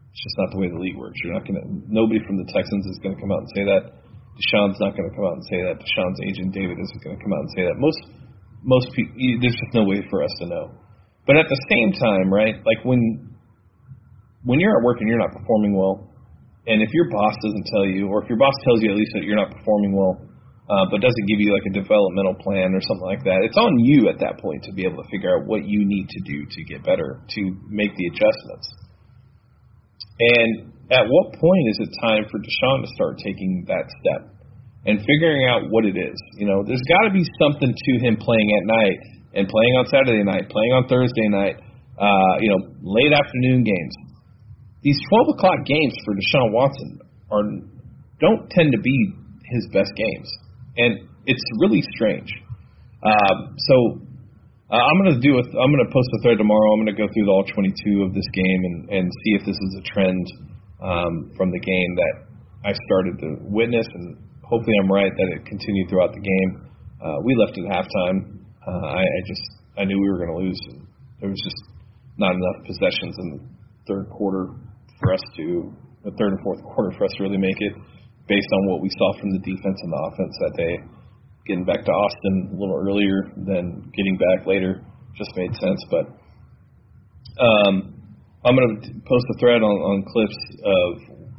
[0.09, 1.19] it's just not the way the league works.
[1.23, 1.53] You're not to.
[1.91, 3.98] Nobody from the Texans is to come out and say that.
[4.39, 5.75] Deshaun's not going to come out and say that.
[5.83, 7.75] Deshaun's agent David isn't going to come out and say that.
[7.75, 7.99] Most
[8.63, 10.71] most people, there's just no way for us to know.
[11.27, 12.55] But at the same time, right?
[12.63, 13.35] Like when
[14.43, 16.09] when you're at work and you're not performing well,
[16.67, 19.11] and if your boss doesn't tell you, or if your boss tells you at least
[19.15, 20.15] that you're not performing well,
[20.69, 23.73] uh, but doesn't give you like a developmental plan or something like that, it's on
[23.83, 26.45] you at that point to be able to figure out what you need to do
[26.45, 28.67] to get better, to make the adjustments.
[30.19, 34.33] And at what point is it time for Deshaun to start taking that step
[34.85, 36.17] and figuring out what it is?
[36.37, 38.99] You know, there's got to be something to him playing at night
[39.37, 41.61] and playing on Saturday night, playing on Thursday night,
[42.01, 43.95] uh, you know, late afternoon games.
[44.81, 46.99] These 12 o'clock games for Deshaun Watson
[47.29, 47.43] are
[48.19, 49.13] don't tend to be
[49.45, 50.29] his best games,
[50.77, 52.31] and it's really strange.
[53.03, 53.75] Um, so
[54.71, 56.73] uh, I'm gonna do a, I'm gonna post a thread tomorrow.
[56.73, 59.55] I'm gonna go through the all 22 of this game and, and see if this
[59.55, 60.25] is a trend
[60.81, 62.15] um, from the game that
[62.65, 66.69] I started to witness, and hopefully I'm right that it continued throughout the game.
[66.99, 68.43] Uh, we left at halftime.
[68.67, 69.45] Uh, I, I just
[69.77, 70.59] I knew we were going to lose.
[70.71, 70.87] And
[71.21, 71.61] there was just
[72.17, 73.39] not enough possessions in the
[73.87, 74.51] third quarter
[74.99, 75.71] for us to
[76.03, 77.73] the third and fourth quarter for us to really make it,
[78.27, 80.75] based on what we saw from the defense and the offense that day.
[81.47, 84.85] Getting back to Austin a little earlier than getting back later
[85.17, 86.05] just made sense, but
[87.41, 87.98] um,
[88.45, 90.87] I'm going to post a thread on, on clips of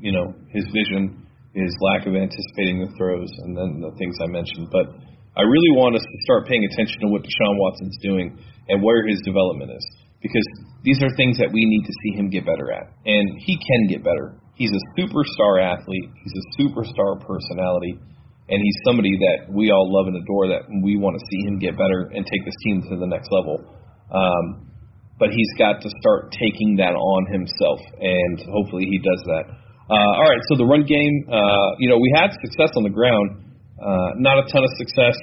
[0.04, 1.24] you know his vision,
[1.56, 4.68] his lack of anticipating the throws, and then the things I mentioned.
[4.68, 4.92] But
[5.32, 8.36] I really want us to start paying attention to what Deshaun Watson's doing
[8.68, 9.84] and where his development is,
[10.20, 10.44] because
[10.84, 13.88] these are things that we need to see him get better at, and he can
[13.88, 14.36] get better.
[14.60, 16.12] He's a superstar athlete.
[16.20, 17.96] He's a superstar personality,
[18.52, 20.52] and he's somebody that we all love and adore.
[20.52, 23.32] That we want to see him get better and take this team to the next
[23.32, 23.64] level.
[24.12, 24.69] Um,
[25.20, 29.44] but he's got to start taking that on himself, and hopefully he does that.
[29.92, 32.90] Uh, all right, so the run game, uh, you know, we had success on the
[32.90, 33.44] ground,
[33.76, 35.20] uh, not a ton of success.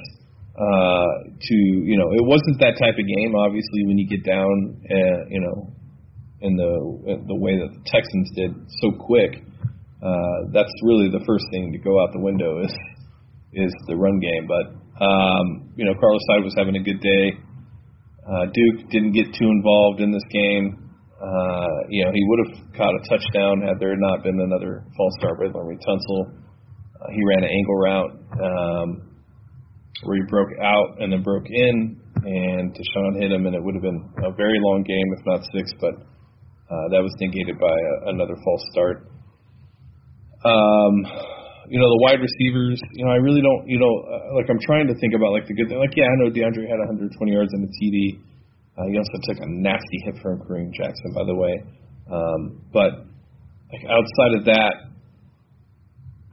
[0.58, 3.34] Uh, to you know, it wasn't that type of game.
[3.38, 5.74] Obviously, when you get down, uh, you know,
[6.42, 9.42] in the the way that the Texans did so quick,
[10.02, 12.74] uh, that's really the first thing to go out the window is
[13.54, 14.50] is the run game.
[14.50, 17.38] But um, you know, Carlos Hyde was having a good day.
[18.28, 20.92] Uh, Duke didn't get too involved in this game.
[21.16, 25.14] Uh, you know, he would have caught a touchdown had there not been another false
[25.18, 26.36] start by Laremy Tunsil.
[27.00, 28.12] Uh, he ran an angle route
[28.44, 28.88] um,
[30.04, 33.76] where he broke out and then broke in, and Deshaun hit him, and it would
[33.76, 35.96] have been a very long game, if not six, but
[36.70, 39.08] uh, that was negated by a, another false start.
[40.44, 41.37] Um,
[41.68, 44.60] you know, the wide receivers, you know, I really don't, you know, uh, like I'm
[44.64, 45.80] trying to think about like the good thing.
[45.80, 48.20] Like, yeah, I know DeAndre had 120 yards and a TD.
[48.78, 51.56] Uh, he also took a nasty hit from Kareem Jackson, by the way.
[52.08, 53.04] Um, but
[53.72, 54.88] like outside of that,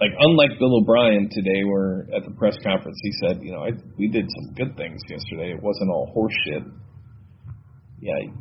[0.00, 3.70] like unlike Bill O'Brien today, where at the press conference he said, you know, I,
[3.98, 5.50] we did some good things yesterday.
[5.50, 6.70] It wasn't all horseshit.
[8.00, 8.34] Yeah,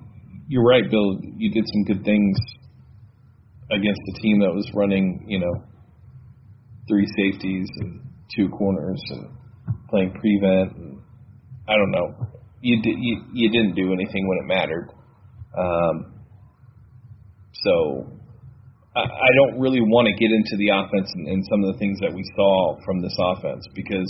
[0.48, 1.18] you're right, Bill.
[1.38, 2.38] You did some good things
[3.72, 5.54] against the team that was running, you know,
[6.88, 8.02] three safeties and
[8.36, 9.30] two corners and
[9.90, 10.76] playing prevent.
[10.78, 11.02] And
[11.68, 12.28] I don't know.
[12.62, 14.90] You did you, you didn't do anything when it mattered.
[15.58, 16.14] Um,
[17.54, 18.08] so
[18.96, 21.80] I, I don't really want to get into the offense and, and some of the
[21.80, 24.10] things that we saw from this offense because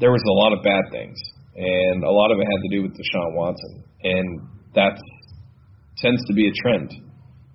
[0.00, 1.18] there was a lot of bad things
[1.56, 4.40] and a lot of it had to do with Deshaun Watson and
[4.74, 4.94] that
[5.98, 6.92] tends to be a trend.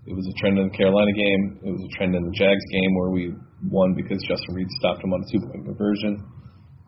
[0.06, 1.60] It was a trend in the Carolina game.
[1.64, 3.32] It was a trend in the Jags game where we
[3.70, 6.24] won because Justin Reid stopped him on a two point conversion.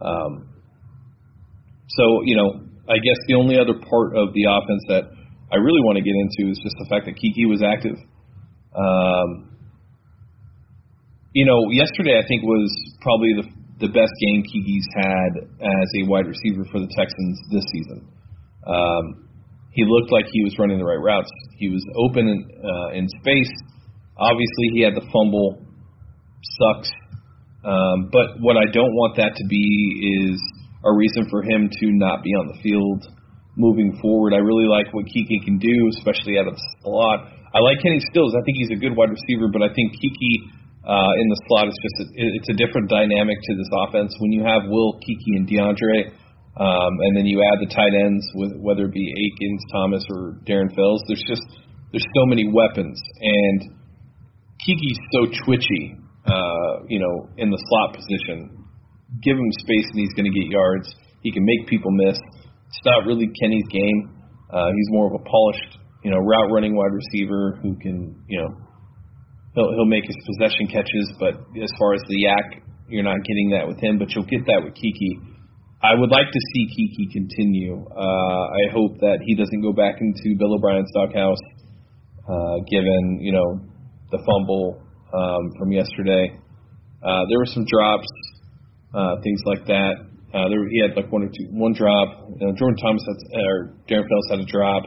[0.02, 0.50] Um,
[1.88, 5.04] so, you know, I guess the only other part of the offense that
[5.52, 7.98] I really want to get into is just the fact that Keke was active.
[8.76, 9.56] Um,
[11.34, 13.48] you know, yesterday I think was probably the
[13.80, 18.08] the best game Keke's had as a wide receiver for the Texans this season.
[18.66, 19.28] Um,
[19.72, 21.30] he looked like he was running the right routes.
[21.60, 23.52] He was open in, uh, in space.
[24.16, 25.65] Obviously, he had the fumble.
[26.60, 26.92] Sucks.
[27.66, 30.38] Um, but what I don't want that to be is
[30.86, 33.10] a reason for him to not be on the field
[33.58, 34.34] moving forward.
[34.34, 37.34] I really like what Keke can do, especially out of the slot.
[37.56, 38.36] I like Kenny Stills.
[38.36, 40.34] I think he's a good wide receiver, but I think Keke
[40.86, 42.06] uh, in the slot is just a,
[42.38, 44.14] it's a different dynamic to this offense.
[44.20, 46.14] When you have Will, Keke, and DeAndre,
[46.62, 50.38] um, and then you add the tight ends with whether it be Akins, Thomas, or
[50.46, 51.02] Darren Fells.
[51.08, 51.44] There's just
[51.92, 53.74] there's so many weapons, and
[54.62, 55.98] Keke's so twitchy.
[56.26, 58.66] Uh, you know, in the slot position,
[59.22, 60.90] give him space and he's going to get yards.
[61.22, 62.18] He can make people miss.
[62.68, 64.10] It's not really Kenny's game.
[64.50, 68.42] Uh, he's more of a polished, you know, route running wide receiver who can, you
[68.42, 68.50] know,
[69.54, 73.50] he'll he'll make his possession catches, but as far as the YAC you're not getting
[73.58, 75.18] that with him, but you'll get that with Keke.
[75.82, 77.86] I would like to see Keke continue.
[77.86, 81.42] Uh, I hope that he doesn't go back into Bill O'Brien's doghouse,
[82.30, 83.62] uh, given you know
[84.12, 84.82] the fumble
[85.16, 86.38] um, from yesterday.
[87.04, 88.08] Uh, there were some drops,
[88.94, 89.96] uh, things like that.
[90.34, 92.28] Uh, there, he had like one or two, one drop.
[92.40, 94.84] You know, Jordan Thomas had, or Darren Fells had a drop.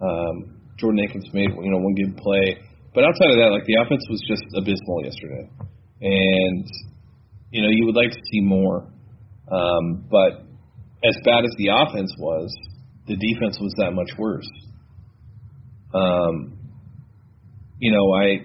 [0.00, 2.62] Um, Jordan Akins made you know one good play,
[2.94, 5.48] but outside of that, like the offense was just abysmal yesterday,
[6.02, 6.66] and
[7.50, 8.86] you know you would like to see more.
[9.50, 10.44] Um, but
[11.02, 12.54] as bad as the offense was,
[13.06, 14.48] the defense was that much worse.
[15.94, 16.58] Um,
[17.78, 18.44] you know, I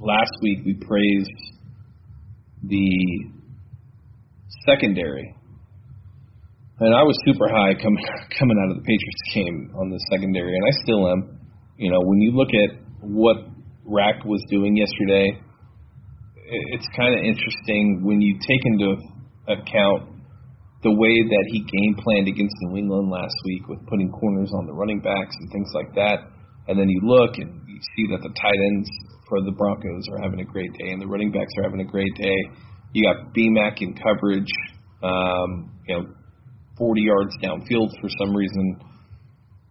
[0.00, 1.30] last week we praised
[2.62, 2.88] the
[4.66, 5.34] secondary,
[6.80, 8.04] and I was super high coming
[8.38, 11.40] coming out of the Patriots game on the secondary, and I still am.
[11.76, 13.36] You know, when you look at what
[13.84, 15.40] Rack was doing yesterday,
[16.46, 18.96] it's kind of interesting when you take into
[19.48, 20.14] account
[20.84, 24.66] the way that he game planned against New England last week with putting corners on
[24.66, 26.28] the running backs and things like that.
[26.68, 27.63] And then you look and
[27.96, 28.88] see that the tight ends
[29.28, 31.88] for the Broncos are having a great day and the running backs are having a
[31.88, 32.38] great day.
[32.92, 34.52] You got BMAC in coverage,
[35.02, 36.04] um, you know,
[36.78, 38.80] 40 yards downfield for some reason.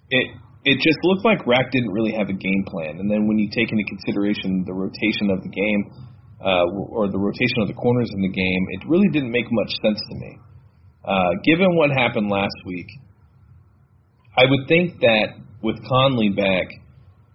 [0.09, 0.27] It
[0.65, 2.95] it just looked like Rack didn't really have a game plan.
[2.99, 6.07] And then when you take into consideration the rotation of the game,
[6.43, 9.71] uh, or the rotation of the corners in the game, it really didn't make much
[9.81, 10.37] sense to me.
[11.03, 12.87] Uh, given what happened last week,
[14.37, 16.67] I would think that with Conley back,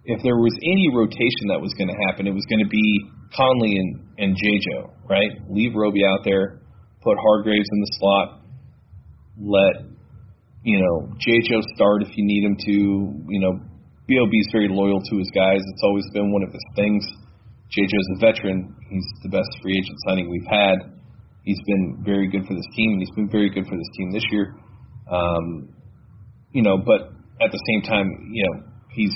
[0.05, 2.87] if there was any rotation that was going to happen, it was going to be
[3.35, 5.31] Conley and, and JJo, right?
[5.49, 6.61] Leave Roby out there,
[7.03, 8.41] put Hargreaves in the slot,
[9.39, 9.85] let,
[10.63, 12.71] you know, JJo start if you need him to.
[13.27, 13.53] You know,
[14.07, 15.61] Bob is very loyal to his guys.
[15.61, 17.05] It's always been one of his things.
[17.69, 18.75] JJo's a veteran.
[18.89, 20.97] He's the best free agent signing we've had.
[21.43, 24.11] He's been very good for this team, and he's been very good for this team
[24.11, 24.55] this year.
[25.09, 25.69] Um,
[26.51, 29.13] you know, but at the same time, you know, he's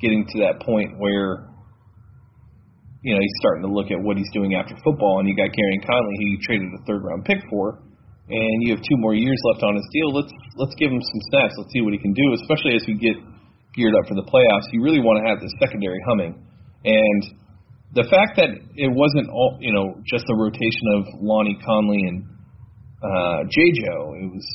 [0.00, 1.48] getting to that point where,
[3.02, 5.50] you know, he's starting to look at what he's doing after football, and you got
[5.50, 7.82] Gareon Conley, who you traded a third round pick for,
[8.28, 10.12] and you have two more years left on his deal.
[10.12, 11.54] Let's let's give him some snaps.
[11.56, 13.16] Let's see what he can do, especially as we get
[13.74, 14.68] geared up for the playoffs.
[14.72, 16.44] You really want to have the secondary humming.
[16.84, 17.22] And
[17.94, 22.24] the fact that it wasn't all, you know, just a rotation of Lonnie Conley and
[23.02, 24.46] uh, JJo, it was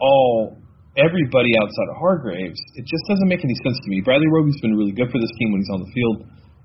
[0.00, 0.56] all
[0.96, 2.58] everybody outside of Hargreaves.
[2.74, 4.00] It just doesn't make any sense to me.
[4.00, 6.16] Bradley Roby's been really good for this team when he's on the field.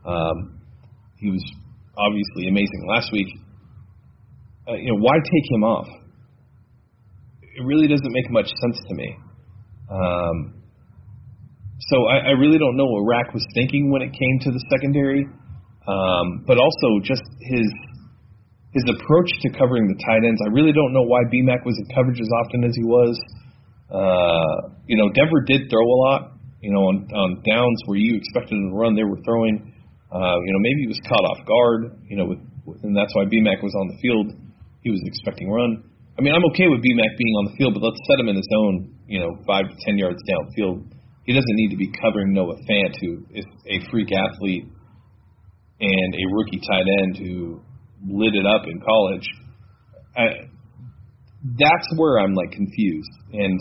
[0.06, 0.38] Um,
[1.18, 1.44] he was
[1.98, 3.28] obviously amazing last week.
[4.68, 5.88] Uh, you know, why take him off?
[7.42, 9.16] It really doesn't make much sense to me.
[9.90, 10.66] Um,
[11.80, 14.64] so I, I really don't know what Rack was thinking when it came to the
[14.74, 15.24] secondary,
[15.88, 17.68] um, but also just his
[18.74, 20.42] his approach to covering the tight ends.
[20.44, 23.16] I really don't know why BMAC was in coverage as often as he was.
[24.88, 26.32] You know, Denver did throw a lot.
[26.62, 29.74] You know, on, on downs where you expected him to run, they were throwing.
[30.10, 32.02] Uh, you know, maybe he was caught off guard.
[32.10, 34.34] You know, with, and that's why BMAC was on the field.
[34.82, 35.84] He was expecting run.
[36.18, 38.36] I mean, I'm okay with BMAC being on the field, but let's set him in
[38.36, 38.96] his zone.
[39.06, 40.96] You know, five to ten yards downfield
[41.26, 44.66] he doesn't need to be covering Noah Fant, who is a freak athlete
[45.80, 47.62] and a rookie tight end who
[48.08, 49.28] lit it up in college.
[50.16, 50.26] I,
[51.58, 53.60] that's where I'm like confused, and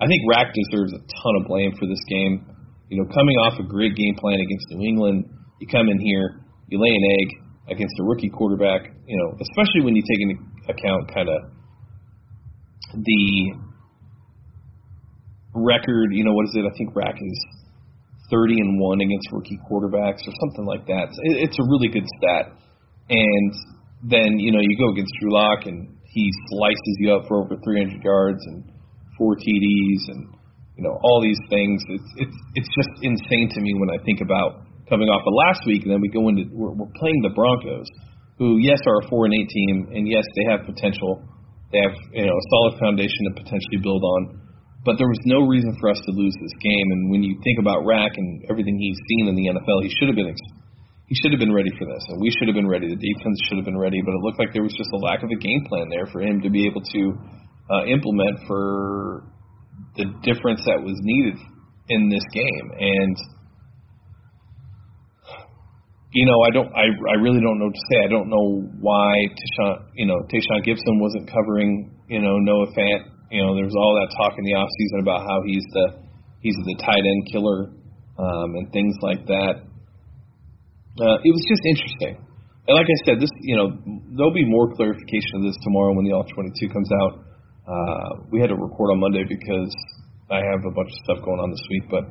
[0.00, 2.46] I think Rack deserves a ton of blame for this game.
[2.88, 5.24] You know, coming off a great game plan against New England,
[5.60, 8.90] you come in here, you lay an egg against a rookie quarterback.
[9.06, 10.36] You know, especially when you take into
[10.68, 11.40] account kind of
[12.94, 13.54] the
[15.54, 16.64] record, you know, what is it?
[16.66, 17.38] I think Rack is
[18.30, 21.08] 30 and 1 against rookie quarterbacks or something like that.
[21.38, 22.52] It's a really good stat.
[23.08, 23.52] And
[24.02, 27.56] then, you know, you go against Drew Lock and he slices you up for over
[27.56, 28.64] 300 yards and
[29.18, 30.34] four TDs and,
[30.76, 31.82] you know, all these things.
[31.88, 35.64] It's, it's, it's just insane to me when I think about coming off of last
[35.66, 37.88] week and then we go into, we're, we're playing the Broncos,
[38.38, 41.22] who, yes, are a 4 and 8 team and yes, they have potential.
[41.72, 44.44] They have, you know, a solid foundation to potentially build on
[44.84, 46.92] but there was no reason for us to lose this game.
[46.92, 50.12] And when you think about Rack and everything he's seen in the NFL, he should
[50.12, 50.28] have been
[51.08, 52.88] he should have been ready for this, and we should have been ready.
[52.88, 55.20] The defense should have been ready, but it looked like there was just a lack
[55.20, 57.00] of a game plan there for him to be able to
[57.70, 59.24] uh, implement for
[59.96, 61.38] the difference that was needed
[61.88, 62.70] in this game.
[62.78, 63.16] And
[66.12, 68.04] you know, I don't, I, I really don't know to say.
[68.04, 73.14] I don't know why Tashaun, you know, Tashaun Gipson wasn't covering, you know, Noah Fant
[73.34, 75.86] you know, there was all that talk in the off season about how he's the
[76.38, 77.74] he's the tight end killer
[78.14, 79.66] um, and things like that.
[80.94, 82.14] Uh, it was just interesting.
[82.70, 83.74] and like I said, this you know
[84.14, 87.26] there'll be more clarification of this tomorrow when the all 22 comes out.
[87.66, 89.74] Uh, we had to record on Monday because
[90.30, 92.04] I have a bunch of stuff going on this week, but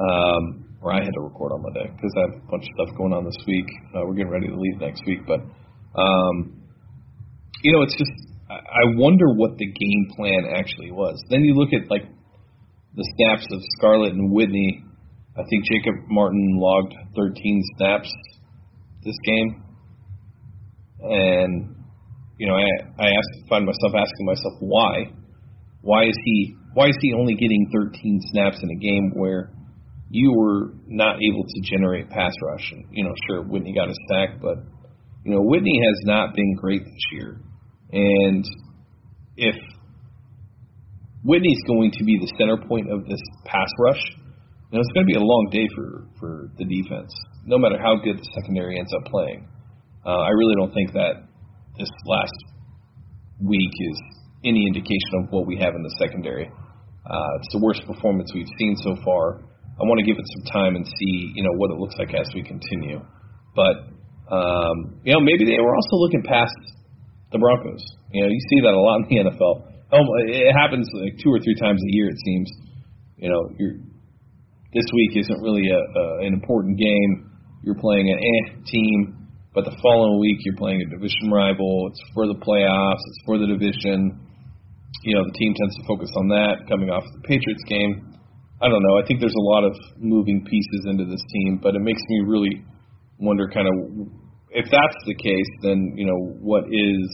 [0.00, 2.96] um, or I had to record on Monday because I have a bunch of stuff
[2.96, 3.66] going on this week.
[3.94, 5.40] Uh, we're getting ready to leave next week, but
[6.00, 6.62] um,
[7.62, 8.12] you know, it's just
[8.48, 11.20] I wonder what the game plan actually was.
[11.30, 12.04] Then you look at like
[12.94, 14.84] the snaps of Scarlett and Whitney.
[15.36, 18.12] I think Jacob Martin logged 13 snaps
[19.04, 19.62] this game,
[21.00, 21.76] and
[22.38, 22.66] you know, I
[22.98, 25.12] I ask, find myself asking myself why.
[25.80, 29.52] Why is he why is he only getting 13 snaps in a game where
[30.10, 32.72] you were not able to generate pass rush?
[32.72, 34.58] And you know, sure, Whitney got a sack, but
[35.24, 37.40] you know, Whitney has not been great this year.
[37.92, 38.44] And
[39.36, 39.54] if
[41.22, 44.02] Whitney's going to be the center point of this pass rush,
[44.74, 47.14] know, it's going to be a long day for for the defense.
[47.46, 49.46] No matter how good the secondary ends up playing,
[50.04, 51.30] uh, I really don't think that
[51.78, 52.38] this last
[53.40, 53.98] week is
[54.44, 56.46] any indication of what we have in the secondary.
[56.46, 59.42] Uh, it's the worst performance we've seen so far.
[59.74, 62.14] I want to give it some time and see, you know, what it looks like
[62.14, 63.02] as we continue.
[63.56, 63.94] But
[64.30, 66.56] um, you know, maybe they were also looking past
[67.32, 67.84] the Broncos.
[68.12, 69.54] You know, you see that a lot in the NFL.
[69.92, 72.08] Oh, it happens like two or three times a year.
[72.08, 72.50] It seems.
[73.16, 73.78] You know, you're
[74.74, 77.30] this week isn't really a, a an important game.
[77.62, 79.23] You're playing an eh team,
[79.54, 81.88] but the following week you're playing a division rival.
[81.90, 82.98] It's for the playoffs.
[82.98, 84.18] It's for the division.
[85.06, 86.66] You know, the team tends to focus on that.
[86.68, 88.18] Coming off the Patriots game,
[88.60, 88.98] I don't know.
[88.98, 92.26] I think there's a lot of moving pieces into this team, but it makes me
[92.26, 92.64] really
[93.18, 94.10] wonder kind of
[94.50, 97.04] if that's the case, then you know what is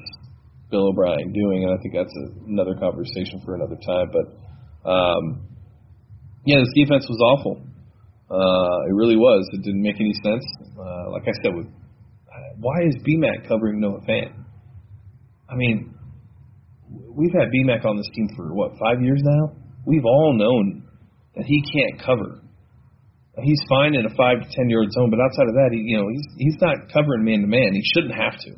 [0.71, 1.65] Bill O'Brien doing?
[1.65, 4.09] And I think that's a, another conversation for another time.
[4.13, 4.27] But
[4.89, 5.49] um,
[6.45, 7.61] yeah, this defense was awful.
[8.31, 9.45] Uh, it really was.
[9.53, 10.45] It didn't make any sense.
[10.79, 11.67] Uh, like I said, with
[12.61, 14.33] why is BMAC covering Noah Fant?
[15.49, 15.95] I mean,
[16.89, 19.57] we've had BMAC on this team for what five years now.
[19.87, 20.85] We've all known
[21.35, 22.41] that he can't cover
[23.43, 25.97] he's fine in a five to ten yard zone, but outside of that, he, you
[25.97, 27.73] know, he's he's not covering man to man.
[27.73, 28.53] He shouldn't have to.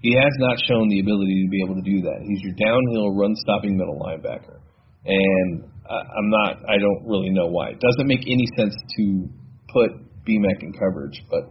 [0.00, 2.26] He has not shown the ability to be able to do that.
[2.26, 4.58] He's your downhill run stopping middle linebacker,
[5.06, 6.52] and I, I'm not.
[6.68, 7.70] I don't really know why.
[7.70, 9.28] It doesn't make any sense to
[9.72, 9.90] put
[10.26, 11.50] BMAC in coverage, but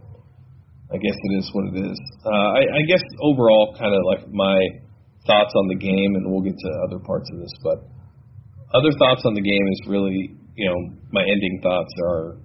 [0.92, 1.98] I guess it is what it is.
[2.20, 4.60] Uh, I, I guess overall, kind of like my
[5.26, 7.80] thoughts on the game, and we'll get to other parts of this, but
[8.76, 10.76] other thoughts on the game is really, you know,
[11.10, 12.36] my ending thoughts are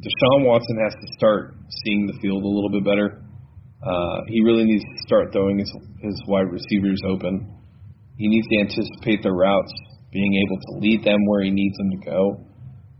[0.00, 3.22] Deshaun Watson has to start seeing the field a little bit better.
[3.80, 7.56] Uh, he really needs to start throwing his, his wide receivers open.
[8.16, 9.72] He needs to anticipate their routes,
[10.12, 12.20] being able to lead them where he needs them to go.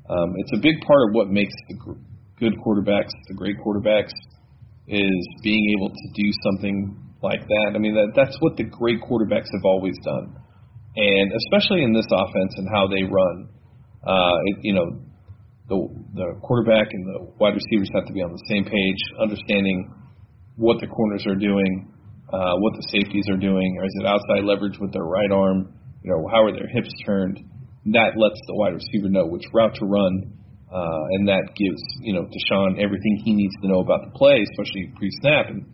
[0.08, 1.96] Um, it's a big part of what makes the
[2.40, 4.12] good quarterbacks the great quarterbacks
[4.90, 7.72] is being able to do something like that.
[7.74, 10.34] I mean, that that's what the great quarterbacks have always done,
[10.96, 13.48] and especially in this offense and how they run.
[14.02, 14.98] Uh, it, you know,
[15.68, 15.78] the
[16.14, 19.94] the quarterback and the wide receivers have to be on the same page, understanding
[20.56, 21.92] what the corners are doing,
[22.32, 23.76] uh, what the safeties are doing.
[23.78, 25.72] Or is it outside leverage with their right arm?
[26.02, 27.38] You know, how are their hips turned?
[27.86, 30.34] That lets the wide receiver know which route to run,
[30.70, 34.42] uh, and that gives you know Deshaun everything he needs to know about the play,
[34.54, 35.50] especially pre-snap.
[35.50, 35.66] And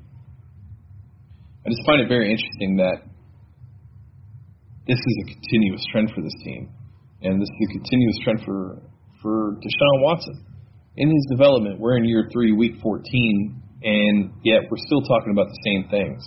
[1.65, 3.05] I just find it very interesting that
[4.87, 6.71] this is a continuous trend for this team,
[7.23, 8.83] and this is a continuous trend for
[9.21, 10.45] for Deshaun Watson.
[10.97, 15.49] In his development, we're in year three, week 14, and yet we're still talking about
[15.49, 16.25] the same things.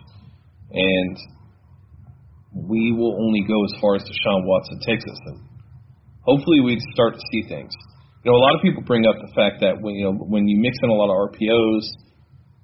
[0.72, 1.18] And
[2.54, 5.20] we will only go as far as Deshaun Watson takes us.
[5.26, 5.40] And
[6.22, 7.74] hopefully, we start to see things.
[8.24, 10.48] You know, a lot of people bring up the fact that when you know when
[10.48, 11.88] you mix in a lot of RPOs,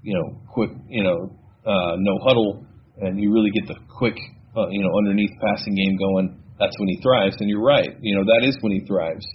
[0.01, 1.31] you know, quick, you know,
[1.65, 2.65] uh, no huddle,
[2.99, 4.17] and you really get the quick,
[4.57, 6.43] uh, you know, underneath passing game going.
[6.59, 7.35] That's when he thrives.
[7.39, 7.89] And you're right.
[8.01, 9.25] You know, that is when he thrives.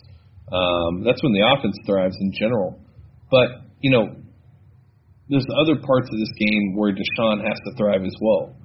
[0.52, 2.80] Um, that's when the offense thrives in general.
[3.30, 3.48] But
[3.80, 4.14] you know,
[5.30, 8.56] there's other parts of this game where Deshaun has to thrive as well.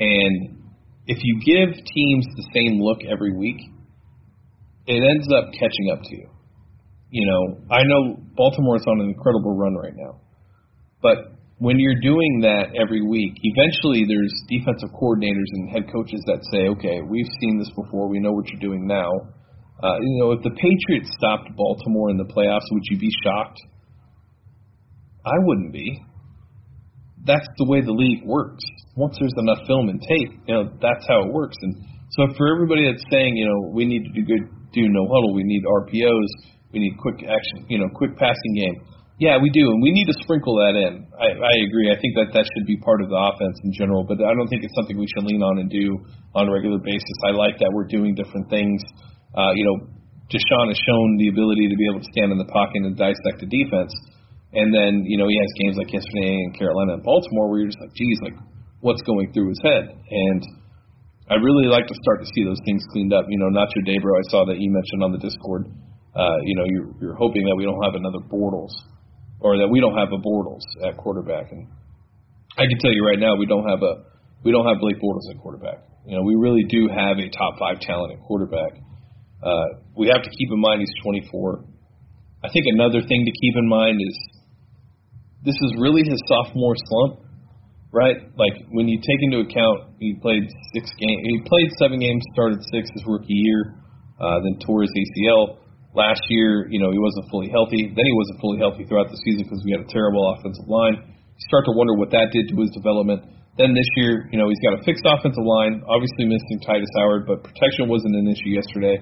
[0.00, 0.58] And
[1.06, 3.60] if you give teams the same look every week,
[4.86, 6.28] it ends up catching up to you.
[7.10, 10.20] You know, I know Baltimore's on an incredible run right now,
[11.02, 16.44] but when you're doing that every week, eventually there's defensive coordinators and head coaches that
[16.52, 19.10] say, okay, we've seen this before, we know what you're doing now
[19.82, 23.60] uh, you know, if the Patriots stopped Baltimore in the playoffs, would you be shocked?
[25.24, 26.00] I wouldn't be.
[27.26, 28.64] That's the way the league works.
[28.96, 31.56] Once there's enough film and tape, you know, that's how it works.
[31.60, 31.76] And
[32.10, 35.34] so for everybody that's saying, you know, we need to do good, do no huddle,
[35.34, 38.76] we need RPOs, we need quick action, you know, quick passing game.
[39.16, 41.08] Yeah, we do, and we need to sprinkle that in.
[41.16, 41.88] I, I agree.
[41.88, 44.44] I think that that should be part of the offense in general, but I don't
[44.52, 46.04] think it's something we should lean on and do
[46.36, 47.16] on a regular basis.
[47.24, 48.84] I like that we're doing different things.
[49.32, 49.88] Uh, you know,
[50.28, 53.40] Deshaun has shown the ability to be able to stand in the pocket and dissect
[53.40, 53.94] the defense.
[54.52, 57.72] And then, you know, he has games like yesterday in Carolina and Baltimore where you're
[57.72, 58.36] just like, geez, like,
[58.84, 59.96] what's going through his head?
[59.96, 60.42] And
[61.32, 63.24] I really like to start to see those things cleaned up.
[63.28, 65.72] You know, Nacho Debro, I saw that you mentioned on the Discord.
[66.16, 68.72] Uh, you know, you're, you're hoping that we don't have another Bortles
[69.40, 71.52] or that we don't have a Bortles at quarterback.
[71.52, 71.68] And
[72.56, 75.28] I can tell you right now, we don't have a we don't have Blake Bortles
[75.28, 75.84] at quarterback.
[76.06, 78.78] You know, we really do have a top five talent at quarterback.
[79.42, 81.64] Uh, we have to keep in mind he's 24.
[82.44, 84.16] I think another thing to keep in mind is
[85.44, 87.26] this is really his sophomore slump,
[87.92, 88.16] right?
[88.38, 92.62] Like when you take into account he played six games, he played seven games, started
[92.72, 93.74] six his rookie year,
[94.20, 95.58] uh, then tore his ACL.
[95.96, 97.88] Last year, you know, he wasn't fully healthy.
[97.88, 101.00] Then he wasn't fully healthy throughout the season because we had a terrible offensive line.
[101.00, 103.24] You start to wonder what that did to his development.
[103.56, 107.24] Then this year, you know, he's got a fixed offensive line, obviously missing Tytus Howard,
[107.24, 109.00] but protection wasn't an issue yesterday.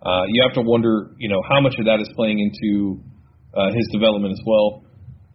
[0.00, 3.04] Uh, you have to wonder, you know, how much of that is playing into
[3.52, 4.88] uh, his development as well.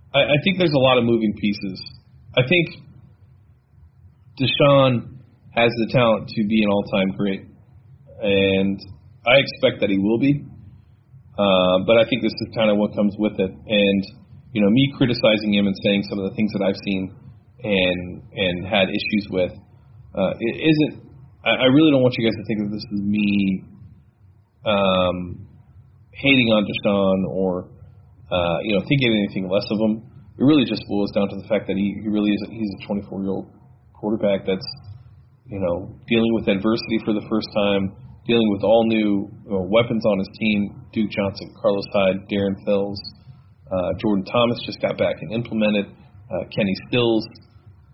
[0.09, 1.77] I, I think there's a lot of moving pieces.
[2.33, 2.81] I think
[4.41, 5.21] Deshaun
[5.53, 7.45] has the talent to be an all-time great,
[8.25, 8.81] and
[9.21, 10.41] I expect that he will be.
[11.35, 13.51] Uh, but I think this is kind of what comes with it.
[13.51, 14.01] And
[14.55, 17.11] you know, me criticizing him and saying some of the things that I've seen
[17.59, 19.51] and and had issues with,
[20.15, 21.03] uh, it isn't.
[21.43, 23.67] I, I really don't want you guys to think that this is me
[24.63, 25.45] um,
[26.15, 27.67] hating on Deshaun or
[28.31, 30.07] uh, you know thinking anything less of him.
[30.39, 32.39] It really just boils down to the fact that he, he really is.
[32.47, 33.51] He's a 24 year old
[33.91, 34.67] quarterback that's
[35.51, 37.91] you know dealing with adversity for the first time
[38.25, 42.99] dealing with all new uh, weapons on his team Duke Johnson, Carlos Hyde, Darren Fells,
[43.71, 47.25] uh, Jordan Thomas just got back and implemented, uh, Kenny Stills,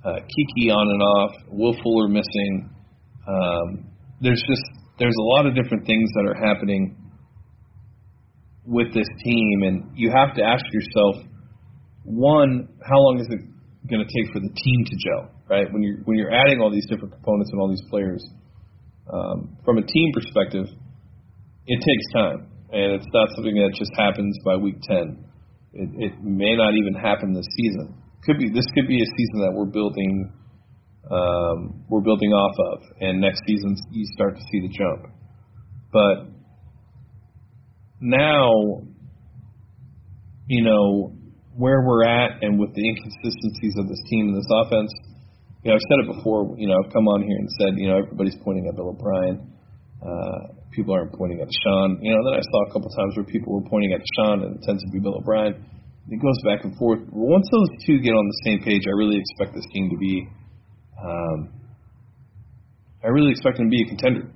[0.06, 2.70] uh, Keke on and off, Will Fuller missing.
[3.28, 4.64] Um, there's just
[5.00, 6.96] there's a lot of different things that are happening
[8.66, 11.26] with this team, and you have to ask yourself,
[12.04, 13.42] one, how long is it
[13.90, 15.32] going to take for the team to gel?
[15.50, 18.24] Right when you're when you're adding all these different components and all these players
[19.12, 20.66] um, from a team perspective,
[21.68, 25.26] it takes time, and it's not something that just happens by week 10.
[25.74, 27.96] It, it may not even happen this season.
[28.24, 30.32] Could be this could be a season that we're building
[31.10, 35.12] um, we're building off of, and next season you start to see the jump.
[35.92, 36.32] But
[38.00, 38.82] now,
[40.48, 41.14] you know
[41.56, 44.94] where we're at, and with the inconsistencies of this team and this offense
[45.64, 46.58] you know, I've said it before.
[46.58, 49.46] You know, I've come on here and said, you know, everybody's pointing at Bill O'Brien.
[50.02, 52.02] Uh, people aren't pointing at Deshaun.
[52.02, 54.58] You know, then I saw a couple times where people were pointing at Deshaun, and
[54.58, 55.54] it tends to be Bill O'Brien.
[56.10, 57.00] It goes back and forth.
[57.14, 60.28] Once those two get on the same page, I really expect this team to be.
[60.98, 61.54] Um,
[63.04, 64.34] I really expect them to be a contender,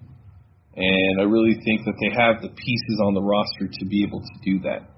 [0.78, 4.22] and I really think that they have the pieces on the roster to be able
[4.22, 4.94] to do that.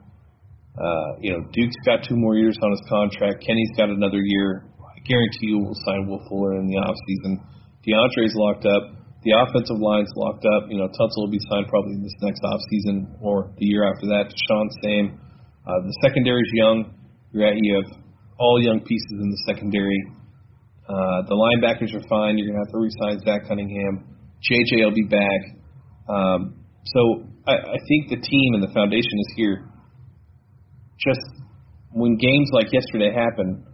[0.76, 3.44] Uh, you know, Duke's got two more years on his contract.
[3.46, 4.68] Kenny's got another year
[5.08, 7.40] guarantee you we'll sign Will Fuller in the offseason.
[7.88, 8.84] DeAndre's locked up.
[9.24, 10.70] The offensive line's locked up.
[10.70, 14.08] You know, Tunsil will be signed probably in this next offseason or the year after
[14.08, 14.30] that.
[14.30, 15.20] Deshaun same.
[15.66, 16.94] Uh, the secondary's young.
[17.32, 17.92] You're at, you have
[18.40, 20.00] all young pieces in the secondary.
[20.88, 22.38] Uh, the linebackers are fine.
[22.38, 24.16] You're to have to re-sign Zach Cunningham.
[24.40, 25.42] JJ will be back.
[26.08, 29.68] Um, so I, I think the team and the foundation is here.
[30.98, 31.20] Just
[31.92, 33.66] when games like yesterday happen,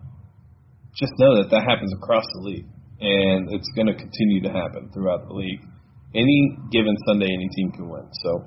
[0.95, 2.67] just know that that happens across the league,
[3.01, 5.61] and it's going to continue to happen throughout the league.
[6.13, 8.05] Any given Sunday, any team can win.
[8.21, 8.45] So,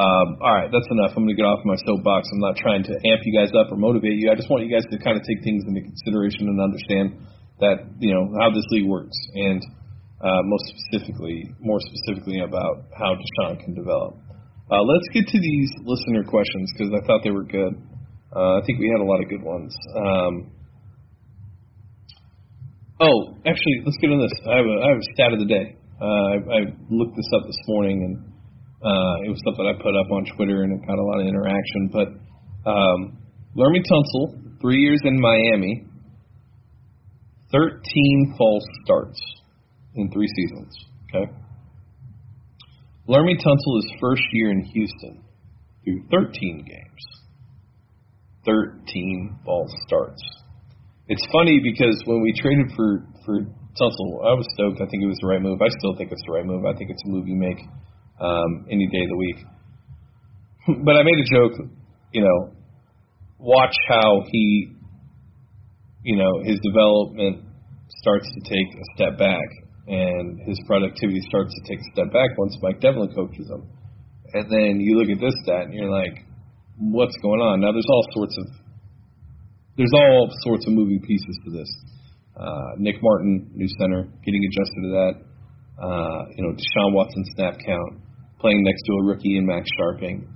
[0.00, 1.12] um, all right, that's enough.
[1.12, 2.24] I'm going to get off my soapbox.
[2.32, 4.32] I'm not trying to amp you guys up or motivate you.
[4.32, 7.20] I just want you guys to kind of take things into consideration and understand
[7.60, 9.60] that you know how this league works, and
[10.24, 14.16] uh, most specifically, more specifically about how Deshaun can develop.
[14.72, 17.76] Uh, let's get to these listener questions because I thought they were good.
[18.34, 19.76] Uh, I think we had a lot of good ones.
[19.92, 20.61] Um,
[23.02, 24.30] Oh, actually, let's get on this.
[24.46, 25.74] I have a, I have a stat of the day.
[25.98, 28.14] Uh, I, I looked this up this morning, and
[28.78, 31.26] uh, it was something I put up on Twitter, and it got a lot of
[31.26, 31.90] interaction.
[31.90, 32.08] But
[32.62, 33.18] um,
[33.58, 35.82] Laremy Tunsil, three years in Miami,
[37.50, 39.20] 13 false starts
[39.96, 40.70] in three seasons.
[41.10, 41.26] Okay.
[43.08, 45.24] Laremy Tunsil, his first year in Houston,
[45.82, 47.02] through 13 games,
[48.46, 50.22] 13 false starts
[51.12, 53.44] it's funny because when we traded for for
[53.76, 54.80] Tunsil, I was stoked.
[54.80, 55.60] I think it was the right move.
[55.60, 56.64] I still think it's the right move.
[56.64, 57.60] I think it's a move you make
[58.20, 59.40] um, any day of the week.
[60.84, 61.68] but I made a joke,
[62.12, 62.52] you know,
[63.38, 64.72] watch how he,
[66.02, 67.44] you know, his development
[68.00, 69.48] starts to take a step back
[69.88, 73.68] and his productivity starts to take a step back once Mike Devlin coaches him.
[74.32, 76.24] And then you look at this stat and you're like,
[76.78, 77.60] what's going on?
[77.60, 78.61] Now there's all sorts of
[79.76, 81.70] there's all sorts of moving pieces to this.
[82.36, 85.14] Uh, Nick Martin, new center, getting adjusted to that.
[85.80, 88.00] Uh, you know, Deshaun Watson snap count,
[88.40, 90.28] playing next to a rookie in Max Scharping.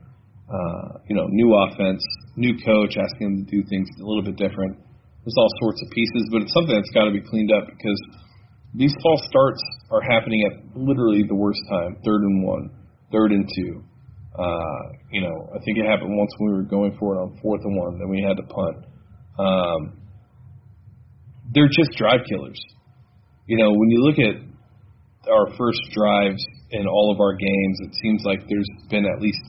[0.48, 2.04] Uh, you know, new offense,
[2.36, 4.78] new coach asking him to do things a little bit different.
[5.24, 7.98] There's all sorts of pieces, but it's something that's got to be cleaned up because
[8.74, 9.60] these false starts
[9.90, 11.96] are happening at literally the worst time.
[12.04, 12.70] Third and one,
[13.10, 13.82] third and two.
[14.38, 17.38] Uh, you know, I think it happened once when we were going for it on
[17.42, 18.86] fourth and one, then we had to punt.
[19.38, 20.00] Um,
[21.52, 22.58] they're just drive killers.
[23.46, 24.36] You know, when you look at
[25.30, 29.42] our first drives in all of our games, it seems like there's been at least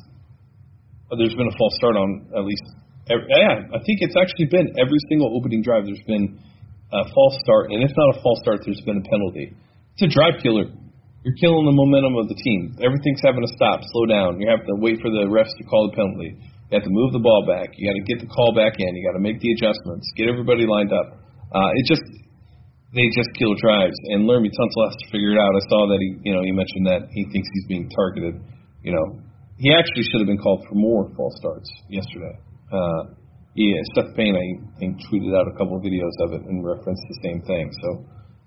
[1.15, 2.63] there's been a false start on at least.
[3.07, 5.87] Every, yeah, I think it's actually been every single opening drive.
[5.87, 6.35] There's been
[6.91, 9.55] a false start, and if not a false start, there's been a penalty.
[9.95, 10.67] It's a drive killer.
[11.23, 12.75] You're killing the momentum of the team.
[12.83, 14.39] Everything's having to stop, slow down.
[14.39, 16.35] You have to wait for the refs to call the penalty.
[16.67, 17.71] You have to move the ball back.
[17.79, 18.91] You got to get the call back in.
[18.91, 20.11] You got to make the adjustments.
[20.19, 21.15] Get everybody lined up.
[21.47, 22.03] Uh, it just
[22.91, 23.95] they just kill drives.
[24.11, 25.51] And Laremy Tunsil has to figure it out.
[25.55, 28.39] I saw that he, you know, he mentioned that he thinks he's being targeted.
[28.83, 29.05] You know,
[29.59, 32.35] he actually should have been called for more false starts yesterday.
[32.71, 33.15] Uh,
[33.55, 34.45] yeah, Seth Payne, I
[34.77, 37.71] think, tweeted out a couple of videos of it and referenced the same thing.
[37.81, 37.89] So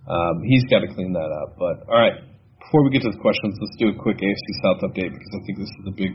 [0.07, 1.59] um, he's got to clean that up.
[1.59, 2.21] But all right,
[2.63, 5.41] before we get to the questions, let's do a quick AFC South update because I
[5.45, 6.15] think this is a big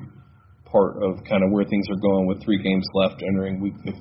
[0.76, 3.95] part of kind of where things are going with three games left entering Week 15.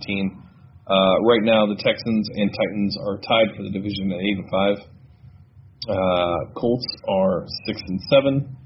[0.91, 4.51] Uh, right now, the Texans and Titans are tied for the division at eight and
[4.51, 4.77] five.
[5.87, 8.57] Uh, Colts are six and seven.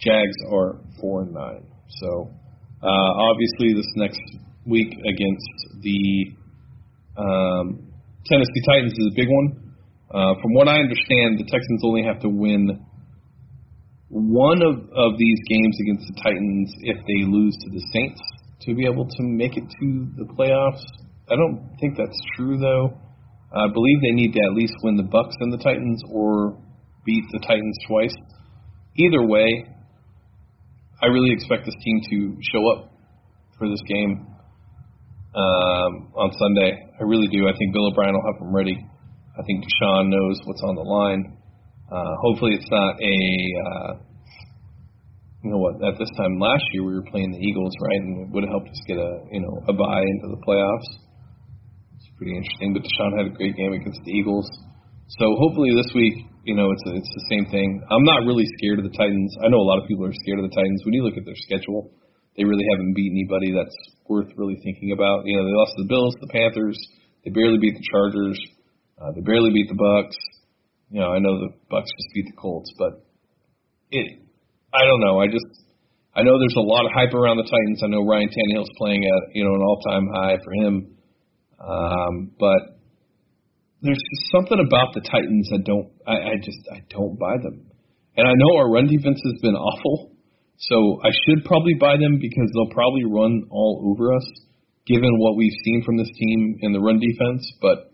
[0.00, 1.68] Jags are four and nine.
[2.00, 2.30] So
[2.82, 4.20] uh, obviously, this next
[4.64, 6.32] week against the
[7.20, 7.92] um,
[8.24, 9.74] Tennessee Titans is a big one.
[10.08, 12.80] Uh, from what I understand, the Texans only have to win
[14.08, 18.20] one of, of these games against the Titans if they lose to the Saints
[18.62, 20.82] to be able to make it to the playoffs.
[21.30, 22.96] I don't think that's true though.
[23.52, 26.58] I believe they need to at least win the Bucks and the Titans or
[27.04, 28.14] beat the Titans twice.
[28.96, 29.64] Either way,
[31.00, 32.92] I really expect this team to show up
[33.58, 34.26] for this game
[35.34, 36.72] um, on Sunday.
[36.98, 37.46] I really do.
[37.48, 38.76] I think Bill O'Brien will have them ready.
[39.38, 41.38] I think Deshaun knows what's on the line.
[41.90, 43.16] Uh, hopefully, it's not a
[43.64, 43.92] uh,
[45.44, 45.80] you know what.
[45.80, 48.52] At this time last year, we were playing the Eagles, right, and it would have
[48.52, 50.90] helped us get a you know a bye into the playoffs.
[51.96, 52.74] It's pretty interesting.
[52.74, 54.48] But Deshaun had a great game against the Eagles,
[55.16, 57.80] so hopefully this week, you know, it's a, it's the same thing.
[57.88, 59.32] I'm not really scared of the Titans.
[59.40, 60.84] I know a lot of people are scared of the Titans.
[60.84, 61.88] When you look at their schedule,
[62.36, 63.72] they really haven't beat anybody that's
[64.04, 65.24] worth really thinking about.
[65.24, 66.76] You know, they lost to the Bills, the Panthers.
[67.24, 68.36] They barely beat the Chargers.
[69.00, 70.16] Uh, they barely beat the Bucks.
[70.90, 73.04] You know, I know the Bucks just beat the Colts, but
[73.90, 74.22] it.
[74.72, 75.20] I don't know.
[75.20, 75.46] I just
[76.18, 77.80] I know there's a lot of hype around the Titans.
[77.84, 80.74] I know Ryan Tannehill's playing at you know an all-time high for him,
[81.60, 82.80] um, but
[83.82, 85.92] there's just something about the Titans that don't.
[86.06, 87.70] I, I just I don't buy them,
[88.16, 90.10] and I know our run defense has been awful,
[90.56, 94.26] so I should probably buy them because they'll probably run all over us,
[94.86, 97.46] given what we've seen from this team in the run defense.
[97.60, 97.92] But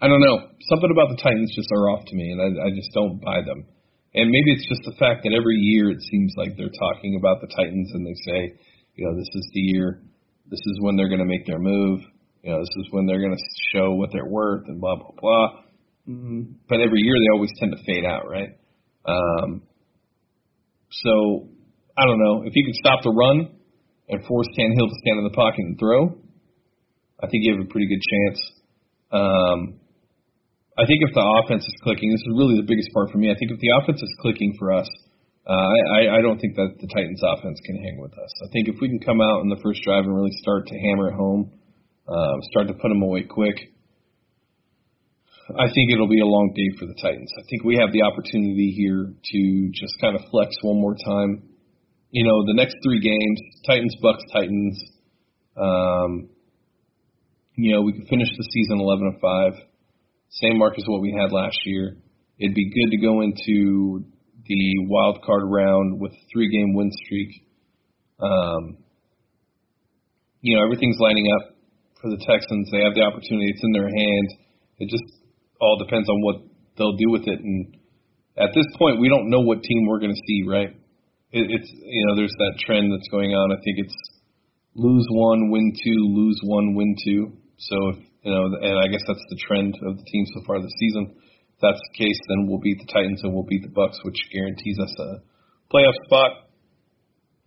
[0.00, 0.52] I don't know.
[0.68, 3.40] Something about the Titans just are off to me, and I, I just don't buy
[3.40, 3.64] them.
[4.16, 7.40] And maybe it's just the fact that every year it seems like they're talking about
[7.40, 8.56] the Titans and they say,
[8.94, 10.00] you know, this is the year,
[10.48, 12.00] this is when they're going to make their move,
[12.42, 15.12] you know, this is when they're going to show what they're worth and blah blah
[15.20, 15.48] blah.
[16.08, 16.64] Mm-hmm.
[16.68, 18.56] But every year they always tend to fade out, right?
[19.04, 19.62] Um,
[20.90, 21.48] so
[21.98, 23.50] I don't know if you can stop the run
[24.08, 26.16] and force Tannehill to stand in the pocket and throw.
[27.20, 28.52] I think you have a pretty good chance.
[29.10, 29.80] Um,
[30.76, 33.32] I think if the offense is clicking, this is really the biggest part for me.
[33.32, 34.88] I think if the offense is clicking for us,
[35.48, 38.32] uh, I, I don't think that the Titans offense can hang with us.
[38.44, 40.76] I think if we can come out in the first drive and really start to
[40.76, 41.52] hammer it home,
[42.04, 43.56] uh, start to put them away quick,
[45.48, 47.32] I think it'll be a long day for the Titans.
[47.38, 51.56] I think we have the opportunity here to just kind of flex one more time.
[52.10, 54.76] You know, the next three games, Titans, Bucks, Titans.
[55.56, 56.28] Um,
[57.54, 59.52] you know, we could finish the season 11 and 5
[60.30, 61.96] same mark as what we had last year.
[62.38, 64.04] It'd be good to go into
[64.46, 67.42] the wild card round with a three game win streak.
[68.20, 68.78] Um,
[70.40, 71.56] you know, everything's lining up
[72.00, 72.68] for the Texans.
[72.70, 73.50] They have the opportunity.
[73.50, 74.28] It's in their hand.
[74.78, 75.04] It just
[75.60, 76.36] all depends on what
[76.76, 77.40] they'll do with it.
[77.40, 77.76] And
[78.36, 80.70] at this point, we don't know what team we're going to see, right?
[81.32, 83.50] It, it's, you know, there's that trend that's going on.
[83.50, 83.96] I think it's
[84.74, 87.32] lose one, win two, lose one, win two.
[87.58, 90.58] So if you know, and I guess that's the trend of the team so far
[90.58, 91.14] this season.
[91.14, 94.18] If that's the case, then we'll beat the Titans and we'll beat the Bucks, which
[94.34, 95.22] guarantees us a
[95.70, 96.50] playoff spot.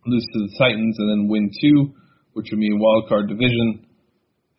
[0.07, 1.91] Lose to the Titans and then win two,
[2.31, 3.91] which would mean wild card division,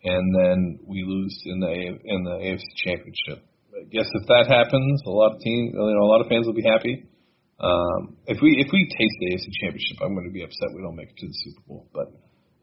[0.04, 3.40] and then we lose in the in the AFC Championship.
[3.72, 6.44] I guess if that happens, a lot of team, you know, a lot of fans
[6.44, 7.08] will be happy.
[7.58, 10.82] Um, if we if we taste the AFC Championship, I'm going to be upset we
[10.82, 11.88] don't make it to the Super Bowl.
[11.96, 12.12] But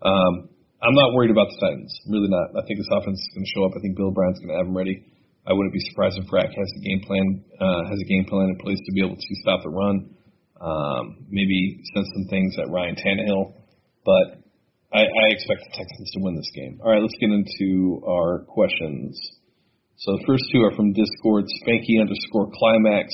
[0.05, 0.49] um,
[0.81, 1.89] I'm not worried about the Titans.
[2.05, 2.53] Really not.
[2.53, 3.73] I think this offense is going to show up.
[3.73, 5.01] I think Bill O'Brien's going to have them ready.
[5.47, 8.51] I wouldn't be surprised if Rack has a game plan uh, has a game plan
[8.51, 10.13] in place to be able to stop the run.
[10.59, 13.53] Um, maybe send some things at Ryan Tannehill,
[14.03, 14.43] but
[14.91, 16.79] I, I expect the Texans to win this game.
[16.83, 19.17] All right, let's get into our questions.
[19.97, 23.13] So the first two are from Discord, Spanky underscore Climax.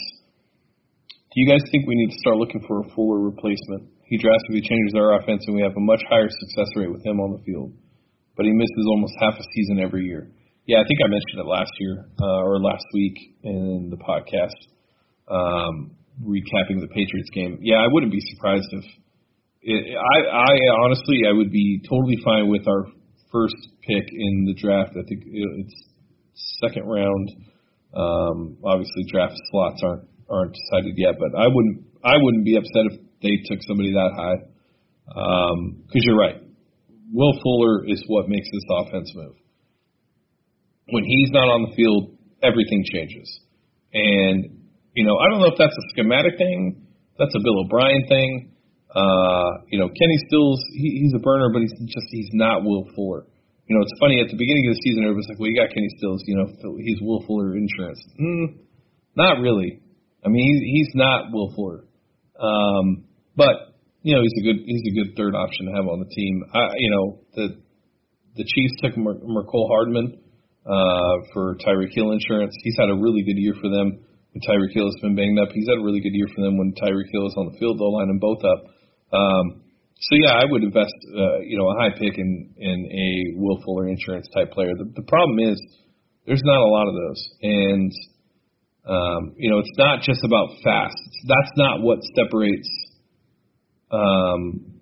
[1.34, 3.89] Do you guys think we need to start looking for a fuller replacement?
[4.06, 7.20] He drastically changes our offense, and we have a much higher success rate with him
[7.20, 7.74] on the field.
[8.36, 10.30] But he misses almost half a season every year.
[10.66, 14.56] Yeah, I think I mentioned it last year uh, or last week in the podcast,
[15.28, 17.60] um, recapping the Patriots game.
[17.62, 18.86] Yeah, I wouldn't be surprised if
[19.64, 22.86] it, I, I honestly, I would be totally fine with our
[23.32, 24.91] first pick in the draft.
[24.91, 25.76] I think it's
[26.62, 27.30] second round.
[27.95, 32.91] Um, obviously, draft slots aren't aren't decided yet, but I wouldn't I wouldn't be upset
[32.91, 34.39] if they took somebody that high.
[35.07, 36.41] Because um, you're right.
[37.11, 39.36] Will Fuller is what makes this offense move.
[40.89, 43.39] When he's not on the field, everything changes.
[43.93, 48.05] And, you know, I don't know if that's a schematic thing, that's a Bill O'Brien
[48.07, 48.51] thing.
[48.93, 52.86] Uh, you know, Kenny Stills, he, he's a burner, but he's just, he's not Will
[52.95, 53.26] Fuller.
[53.67, 55.74] You know, it's funny, at the beginning of the season, everybody's like, well, you got
[55.74, 58.01] Kenny Stills, you know, he's Will Fuller insurance.
[58.19, 58.59] Mm,
[59.15, 59.80] not really.
[60.26, 61.86] I mean, he's, he's not Will Fuller.
[62.38, 63.05] Um,
[63.36, 63.73] but
[64.03, 66.43] you know, he's a good he's a good third option to have on the team.
[66.53, 67.45] I, you know, the
[68.36, 70.19] the Chiefs took Mer- Mecole Hardman
[70.65, 72.53] uh, for Tyreek Hill insurance.
[72.63, 74.03] He's had a really good year for them.
[74.34, 76.57] When Tyreek Hill has been banged up, he's had a really good year for them.
[76.57, 78.61] When Tyreek Hill is on the field, they'll line them both up.
[79.13, 79.63] Um,
[79.95, 83.61] so yeah, I would invest, uh, you know, a high pick in in a Will
[83.63, 84.73] Fuller insurance type player.
[84.75, 85.55] The, the problem is
[86.25, 87.91] there's not a lot of those, and
[88.84, 90.97] um, you know, it's not just about fast.
[91.27, 92.67] That's not what separates
[93.93, 94.81] um,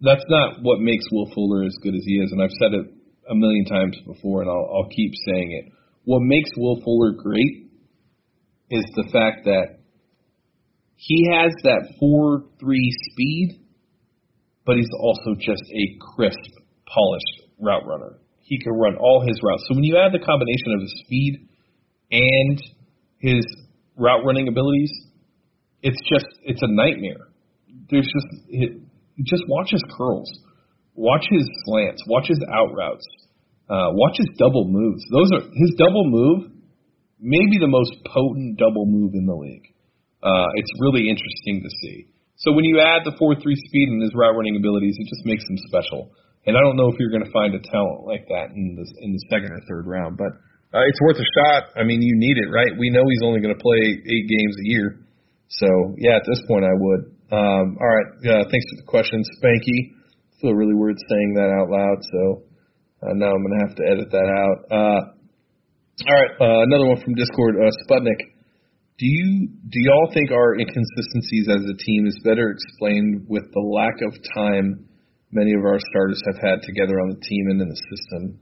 [0.00, 2.86] that's not what makes Will Fuller as good as he is, and I've said it
[3.30, 5.72] a million times before, and I'll, I'll keep saying it.
[6.04, 7.70] What makes Will Fuller great
[8.70, 9.78] is the fact that
[10.96, 13.60] he has that four three speed,
[14.66, 16.38] but he's also just a crisp,
[16.86, 18.18] polished route runner.
[18.40, 19.64] He can run all his routes.
[19.68, 21.48] So when you add the combination of his speed
[22.10, 22.62] and
[23.18, 23.44] his
[23.96, 24.92] route running abilities,
[25.82, 27.28] it's just it's a nightmare
[27.90, 28.80] there's just it,
[29.22, 30.30] just watch his curls,
[30.94, 33.06] watch his slants, watch his out routes,
[33.70, 35.02] uh, watch his double moves.
[35.12, 36.50] Those are his double move,
[37.20, 39.74] maybe the most potent double move in the league.
[40.22, 42.08] Uh, it's really interesting to see.
[42.36, 45.24] So when you add the four three speed and his route running abilities, it just
[45.24, 46.10] makes him special.
[46.46, 48.84] And I don't know if you're going to find a talent like that in the
[49.00, 50.32] in the second or third round, but
[50.74, 51.72] uh, it's worth a shot.
[51.76, 52.74] I mean, you need it, right?
[52.76, 55.04] We know he's only going to play eight games a year,
[55.48, 55.68] so
[55.98, 57.13] yeah, at this point, I would.
[57.34, 58.08] Um, all right.
[58.22, 59.90] Thanks for the question, Spanky.
[59.90, 62.46] I feel really weird saying that out loud, so
[63.02, 64.58] uh, now I'm going to have to edit that out.
[64.70, 65.00] Uh,
[66.06, 66.32] all right.
[66.38, 68.22] Uh, another one from Discord, uh, Sputnik.
[68.98, 73.64] Do you do y'all think our inconsistencies as a team is better explained with the
[73.66, 74.86] lack of time
[75.32, 78.38] many of our starters have had together on the team and in the system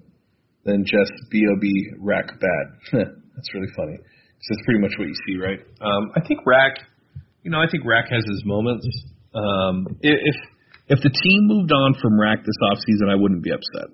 [0.64, 1.64] than just Bob
[2.04, 2.66] rack bad?
[2.92, 3.96] That's really funny.
[3.96, 5.60] That's pretty much what you see, right?
[5.80, 6.84] Um, I think rack
[7.42, 8.86] you know, I think Rack has his moments.
[9.34, 10.36] Um, if
[10.88, 13.90] if the team moved on from Rack this offseason, I wouldn't be upset.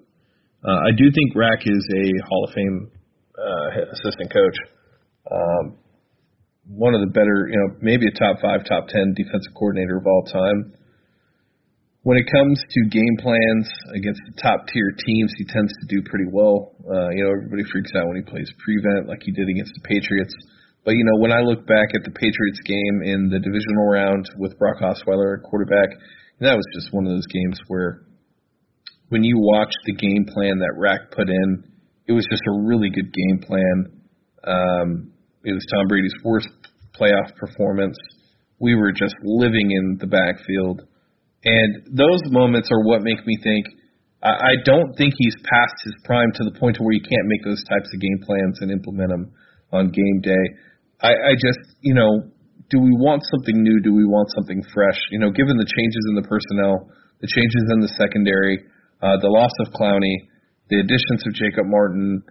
[0.64, 2.90] Uh, I do think Rack is a Hall of Fame
[3.38, 4.58] uh, assistant coach.
[5.30, 5.78] Um,
[6.68, 10.06] one of the better, you know, maybe a top five, top ten defensive coordinator of
[10.06, 10.74] all time.
[12.02, 16.02] When it comes to game plans against the top tier teams, he tends to do
[16.08, 16.72] pretty well.
[16.84, 19.84] Uh, you know, everybody freaks out when he plays prevent, like he did against the
[19.84, 20.34] Patriots.
[20.88, 24.24] But you know, when I look back at the Patriots game in the divisional round
[24.40, 25.92] with Brock Osweiler at quarterback,
[26.40, 28.08] that was just one of those games where
[29.10, 31.68] when you watch the game plan that Rack put in,
[32.08, 34.00] it was just a really good game plan.
[34.48, 35.12] Um,
[35.44, 36.48] it was Tom Brady's worst
[36.96, 37.98] playoff performance.
[38.58, 40.88] We were just living in the backfield.
[41.44, 43.66] And those moments are what make me think
[44.22, 47.28] I, I don't think he's past his prime to the point to where you can't
[47.28, 49.32] make those types of game plans and implement them
[49.70, 50.44] on game day.
[51.00, 52.30] I, I just, you know,
[52.70, 53.80] do we want something new?
[53.80, 54.98] Do we want something fresh?
[55.10, 56.90] You know, given the changes in the personnel,
[57.20, 58.64] the changes in the secondary,
[59.00, 60.28] uh, the loss of Clowney,
[60.68, 62.22] the additions of Jacob Martin,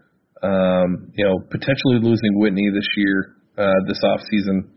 [0.43, 4.70] um, you know, potentially losing Whitney this year, uh, this off season.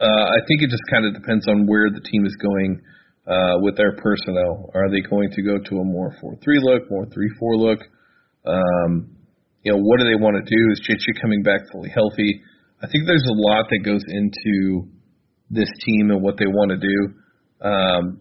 [0.00, 2.80] Uh, I think it just kind of depends on where the team is going
[3.26, 4.70] uh, with their personnel.
[4.74, 7.80] Are they going to go to a more four-three look, more three-four look?
[8.46, 9.17] Um,
[9.62, 10.60] you know, what do they want to do?
[10.72, 12.42] Is JJ coming back fully healthy?
[12.82, 14.86] I think there's a lot that goes into
[15.50, 16.98] this team and what they want to do.
[17.60, 18.20] Um,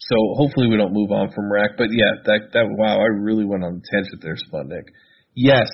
[0.00, 1.76] so hopefully we don't move on from Rack.
[1.76, 4.88] But yeah, that that wow, I really went on a tangent there, Sputnik.
[5.34, 5.68] Yes,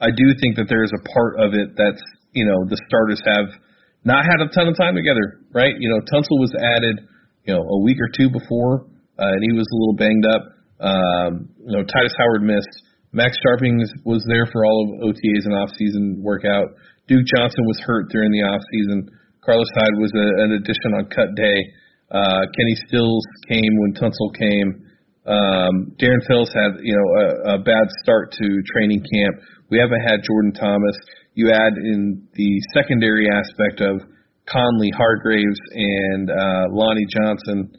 [0.00, 2.02] I do think that there is a part of it that's
[2.32, 3.52] you know the starters have
[4.04, 5.74] not had a ton of time together, right?
[5.78, 7.04] You know, Tunsil was added,
[7.44, 8.88] you know, a week or two before,
[9.18, 10.42] uh, and he was a little banged up.
[10.80, 11.32] Um,
[11.66, 12.87] you know, Tytus Howard missed.
[13.12, 16.68] Max Scharping was there for all of OTAs and off-season workout.
[17.08, 19.08] Duke Johnson was hurt during the off-season.
[19.44, 21.58] Carlos Hyde was a, an addition on cut day.
[22.10, 24.84] Uh, Kenny Stills came when Tunsil came.
[25.28, 29.36] Um, Darren Fells had you know a, a bad start to training camp.
[29.70, 30.96] We haven't had Jordan Thomas.
[31.34, 34.00] You add in the secondary aspect of
[34.48, 37.70] Conley, Hargreaves, and uh, Lonnie Johnson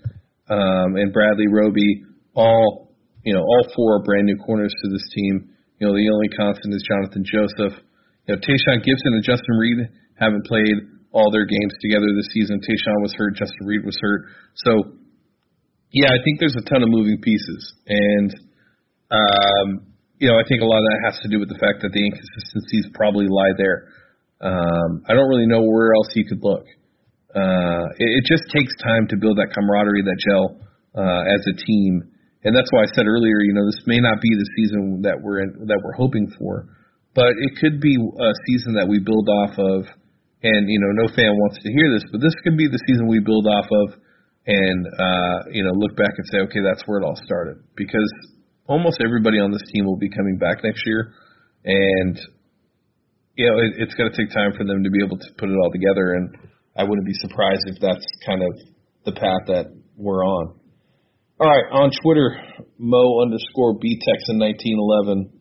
[0.50, 2.04] um, and Bradley Roby.
[2.36, 2.89] All
[3.30, 5.54] you know, all four are brand new corners to this team.
[5.78, 7.78] You know, the only constant is Johnathan Joseph.
[8.26, 9.86] You know, Tashaun Gipson and Justin Reid
[10.18, 10.74] haven't played
[11.14, 12.58] all their games together this season.
[12.58, 14.34] Tashaun was hurt, Justin Reid was hurt.
[14.66, 14.98] So,
[15.94, 18.34] yeah, I think there's a ton of moving pieces, and
[19.14, 21.86] um, you know, I think a lot of that has to do with the fact
[21.86, 23.94] that the inconsistencies probably lie there.
[24.42, 26.66] Um, I don't really know where else you could look.
[27.30, 30.58] Uh, it, it just takes time to build that camaraderie, that gel
[30.98, 32.10] uh, as a team,
[32.44, 35.20] and that's why I said earlier, you know, this may not be the season that
[35.22, 36.68] we're in, that we're hoping for,
[37.14, 39.86] but it could be a season that we build off of
[40.44, 43.08] and you know no fan wants to hear this, but this could be the season
[43.08, 44.00] we build off of,
[44.48, 48.12] and uh, you know look back and say, okay, that's where it all started, because
[48.68, 51.12] almost everybody on this team will be coming back next year,
[51.66, 52.16] and
[53.36, 55.50] you know it, it's going to take time for them to be able to put
[55.50, 56.32] it all together, and
[56.78, 58.52] I wouldn't be surprised if that's kind of
[59.04, 59.68] the path that
[59.98, 60.59] we're on.
[61.40, 62.36] All right, on Twitter,
[62.78, 65.40] Mo underscore BTexan nineteen eleven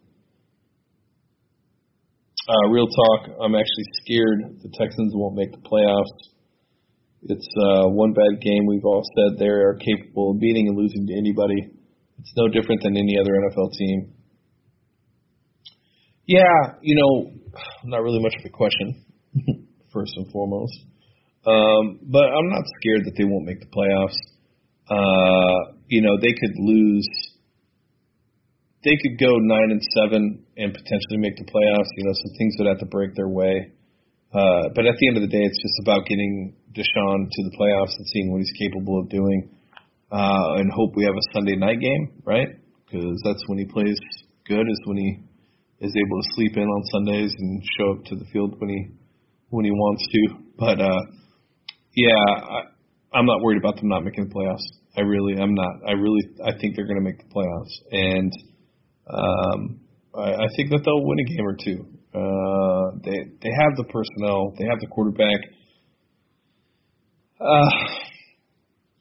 [2.48, 6.16] uh, real talk, I'm actually scared the Texans won't make the playoffs.
[7.22, 8.64] It's uh, one bad game.
[8.66, 11.76] We've all said they are capable of beating and losing to anybody.
[12.20, 14.14] It's no different than any other NFL team.
[16.24, 17.32] Yeah, you know,
[17.84, 19.04] not really much of a question,
[19.92, 20.78] first and foremost.
[21.46, 24.16] Um, but I'm not scared that they won't make the playoffs.
[24.90, 27.08] Uh, you know, they could lose
[28.84, 31.90] they could go nine and seven and potentially make the playoffs.
[31.96, 33.72] You know, some things would have to break their way.
[34.32, 37.52] Uh, but at the end of the day, it's just about getting Deshaun to the
[37.58, 39.50] playoffs and seeing what he's capable of doing.
[40.12, 42.48] Uh, and hope we have a Sunday night game, right?
[42.86, 43.98] Because that's when he plays
[44.46, 44.64] good.
[44.68, 45.20] Is when he
[45.80, 48.86] is able to sleep in on Sundays and show up to the field when he
[49.50, 50.22] when he wants to.
[50.56, 51.02] But uh,
[51.94, 52.62] yeah, I,
[53.12, 54.64] I'm not worried about them not making the playoffs.
[54.96, 55.72] I really, I'm not.
[55.86, 57.74] I really, I think they're going to make the playoffs.
[57.90, 58.32] And
[59.08, 59.80] um,
[60.14, 61.98] I, I think that they'll win a game or two.
[62.08, 65.40] Uh, they they have the personnel, they have the quarterback.
[67.40, 67.70] Uh,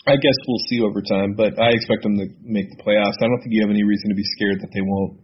[0.08, 3.20] I guess we'll see over time, but I expect them to make the playoffs.
[3.20, 5.20] I don't think you have any reason to be scared that they won't.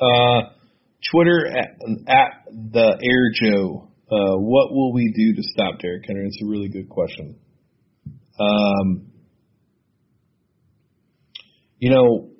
[0.00, 0.54] Uh,
[1.12, 1.78] Twitter at,
[2.08, 3.87] at the Air Joe.
[4.10, 6.26] Uh, what will we do to stop Derrick Henry?
[6.26, 7.38] It's a really good question.
[8.40, 9.12] Um,
[11.78, 12.30] you know,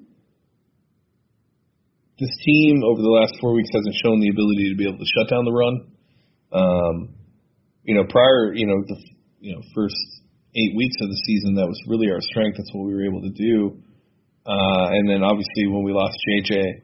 [2.18, 5.04] this team over the last four weeks hasn't shown the ability to be able to
[5.04, 5.92] shut down the run.
[6.52, 7.14] Um,
[7.84, 8.96] you know, prior, you know, the
[9.40, 9.96] you know first
[10.56, 12.56] eight weeks of the season, that was really our strength.
[12.56, 13.78] That's what we were able to do.
[14.46, 16.80] Uh, and then obviously when we lost JJ,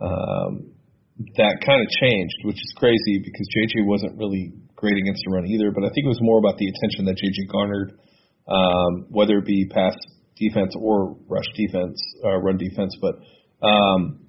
[0.00, 0.75] um,
[1.36, 5.46] that kind of changed, which is crazy because JJ wasn't really great against the run
[5.46, 5.72] either.
[5.72, 7.96] But I think it was more about the attention that JJ garnered,
[8.48, 9.96] um, whether it be pass
[10.36, 12.94] defense or rush defense, uh, run defense.
[13.00, 13.16] But
[13.64, 14.28] um,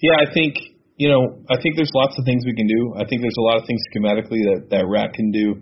[0.00, 0.56] yeah, I think
[0.96, 2.94] you know, I think there's lots of things we can do.
[2.94, 5.58] I think there's a lot of things schematically that that Rack can do.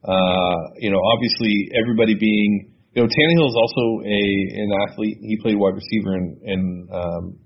[0.00, 4.22] Uh, you know, obviously everybody being you know, Tannehill is also a
[4.58, 5.18] an athlete.
[5.20, 7.38] He played wide receiver in in um,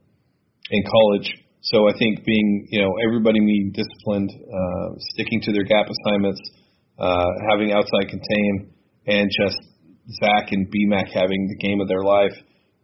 [0.70, 1.28] in college.
[1.62, 6.40] So I think being you know everybody being disciplined, uh, sticking to their gap assignments,
[6.98, 8.74] uh, having outside contain,
[9.06, 9.58] and just
[10.22, 12.34] Zach and BMAC having the game of their life.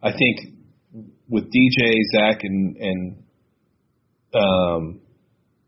[0.01, 0.55] I think
[1.27, 3.23] with DJ, Zach, and and
[4.33, 5.01] um,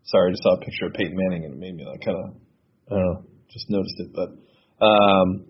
[0.04, 2.18] sorry, I just saw a picture of Peyton Manning and it made me like kind
[2.18, 2.36] of,
[2.92, 4.12] I don't know, just noticed it.
[4.14, 4.30] But
[4.84, 5.46] um,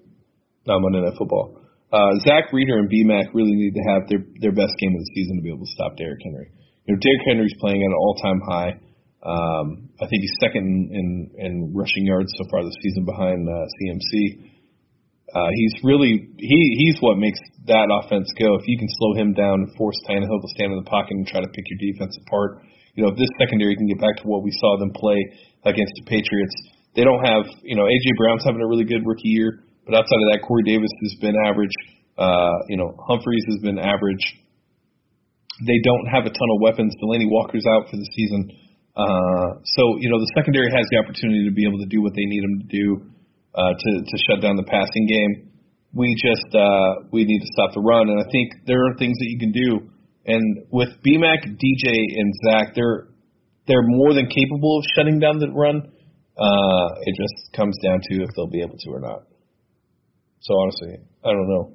[0.68, 1.62] on Monday Night Football.
[1.91, 5.12] uh, Zach Reader and BMAC really need to have their their best game of the
[5.14, 6.51] season to be able to stop Derrick Henry.
[6.91, 8.71] You know, Derrick Henry's playing at an all time high.
[9.23, 13.47] Um, I think he's second in, in, in rushing yards so far this season behind
[13.47, 14.51] uh, CMC.
[15.31, 17.39] Uh, he's really he he's what makes
[17.71, 18.59] that offense go.
[18.59, 21.23] If you can slow him down and force Tannehill to stand in the pocket and
[21.23, 22.59] try to pick your defense apart,
[22.95, 25.15] you know if this secondary can get back to what we saw them play
[25.63, 26.55] against the Patriots,
[26.99, 29.63] they don't have you know AJ Brown's having a really good rookie year.
[29.87, 31.71] But outside of that, Corey Davis has been average.
[32.17, 34.25] Uh, you know, Humphries has been average.
[35.62, 36.93] They don't have a ton of weapons.
[36.97, 38.49] Delanie Walker's out for the season.
[38.97, 42.12] Uh, so, you know, the secondary has the opportunity to be able to do what
[42.18, 42.88] they need them to do
[43.55, 45.51] uh, to, to shut down the passing game.
[45.93, 49.18] We just uh, we need to stop the run, and I think there are things
[49.20, 49.91] that you can do.
[50.26, 53.12] And with BMAC, DJ, and Zach, they're
[53.68, 55.84] they're more than capable of shutting down the run.
[56.38, 59.24] Uh, it just comes down to if they'll be able to or not.
[60.39, 61.74] So honestly, I don't know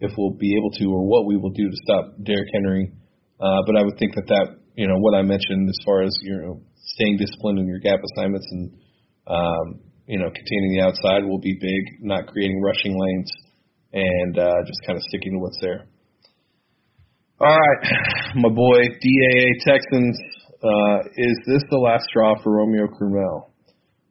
[0.00, 2.92] if we'll be able to or what we will do to stop Derrick Henry.
[3.40, 6.16] Uh, but I would think that that you know what I mentioned as far as
[6.22, 6.60] you know
[6.96, 8.72] staying disciplined in your gap assignments and
[9.26, 11.82] um, you know containing the outside will be big.
[12.00, 13.30] Not creating rushing lanes
[13.92, 15.86] and uh, just kind of sticking to what's there.
[17.40, 17.80] All right,
[18.36, 20.18] my boy DAA Texans.
[20.56, 23.52] Uh, is this the last straw for Romeo Crennel?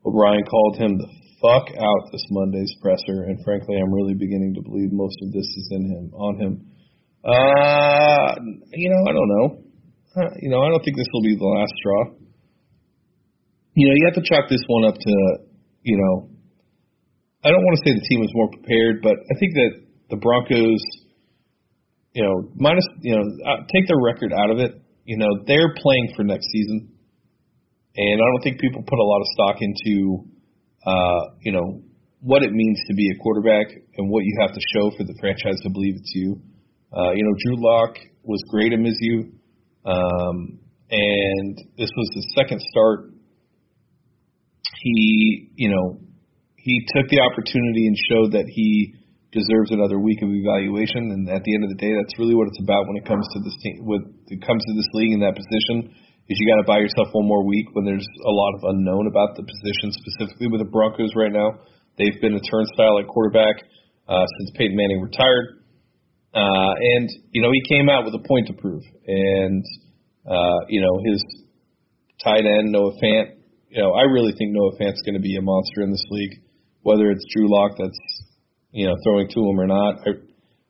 [0.05, 1.09] O'Brien called him the
[1.41, 5.45] fuck out this Monday's presser, and frankly, I'm really beginning to believe most of this
[5.45, 6.71] is in him, on him.
[7.25, 8.35] Uh,
[8.71, 9.47] you know, I don't know.
[10.15, 12.01] Uh, you know, I don't think this will be the last straw.
[13.73, 15.15] You know, you have to chalk this one up to,
[15.81, 16.29] you know,
[17.43, 19.71] I don't want to say the team was more prepared, but I think that
[20.09, 20.81] the Broncos,
[22.13, 24.79] you know, minus, you know, uh, take their record out of it.
[25.03, 26.89] You know, they're playing for next season,
[27.97, 30.25] and I don't think people put a lot of stock into
[30.85, 31.81] uh, you know,
[32.21, 33.67] what it means to be a quarterback
[33.97, 36.41] and what you have to show for the franchise to believe it's you.
[36.95, 39.35] Uh, you know, Drew Lock was great at Mizzou,
[39.83, 43.11] um, and this was his second start.
[44.81, 45.99] He, you know,
[46.55, 48.95] he took the opportunity and showed that he
[49.35, 51.11] deserves another week of evaluation.
[51.11, 53.27] And at the end of the day, that's really what it's about when it comes
[53.35, 53.83] to this team.
[53.83, 55.91] When it comes to this league in that position,
[56.31, 59.05] is you got to buy yourself one more week when there's a lot of unknown
[59.05, 61.59] about the position, specifically with the Broncos right now.
[61.99, 63.61] They've been a turnstile at quarterback
[64.07, 65.64] uh, since Peyton Manning retired.
[66.35, 68.83] Uh, and, you know, he came out with a point to prove.
[69.07, 69.63] And,
[70.27, 71.23] uh, you know, his
[72.21, 75.41] tight end, Noah Fant, you know, I really think Noah Fant's going to be a
[75.41, 76.43] monster in this league,
[76.83, 77.99] whether it's Drew Lock that's,
[78.71, 79.99] you know, throwing to him or not.
[80.05, 80.11] I,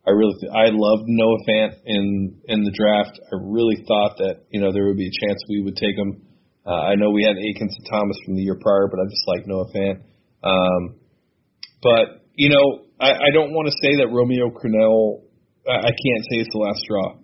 [0.07, 3.19] I really th- I loved Noah Fant in in the draft.
[3.33, 6.21] I really thought that you know there would be a chance we would take him.
[6.65, 9.25] Uh, I know we had Akins and Thomas from the year prior, but I just
[9.27, 10.01] like Noah Fant.
[10.43, 10.95] Um,
[11.81, 15.24] but you know, I, I don't want to say that Romeo Crennel.
[15.67, 17.17] I, can't say it's the last straw.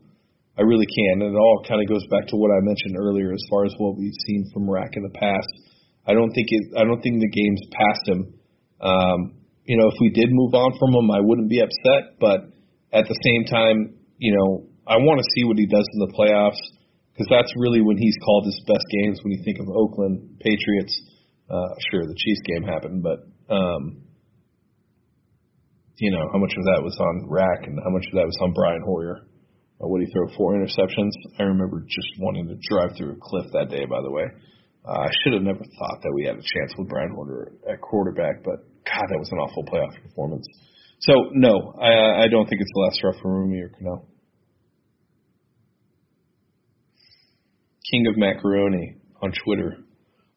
[0.58, 3.32] I really can, and it all kind of goes back to what I mentioned earlier
[3.32, 5.50] as far as what we've seen from Rack in the past.
[6.06, 6.78] I don't think it.
[6.78, 8.22] I don't think the game's past him.
[8.82, 9.20] Um,
[9.66, 12.50] you know, if we did move on from him, I wouldn't be upset, but
[12.92, 16.12] at the same time, you know, I want to see what he does in the
[16.12, 16.60] playoffs
[17.14, 19.22] because that's really when he's called his best games.
[19.24, 20.94] When you think of Oakland Patriots,
[21.50, 23.24] uh, sure the Chiefs game happened, but
[23.54, 24.04] um,
[25.98, 28.38] you know how much of that was on Rack and how much of that was
[28.42, 29.28] on Brian Hoyer.
[29.82, 31.12] Uh, would he throw four interceptions?
[31.40, 33.86] I remember just wanting to drive through a cliff that day.
[33.86, 34.26] By the way,
[34.86, 37.82] uh, I should have never thought that we had a chance with Brian Hoyer at
[37.82, 40.48] quarterback, but God, that was an awful playoff performance.
[41.00, 44.06] So no, I, I don't think it's the last straw for Romeo Crennel.
[47.92, 49.78] King of Macaroni on Twitter.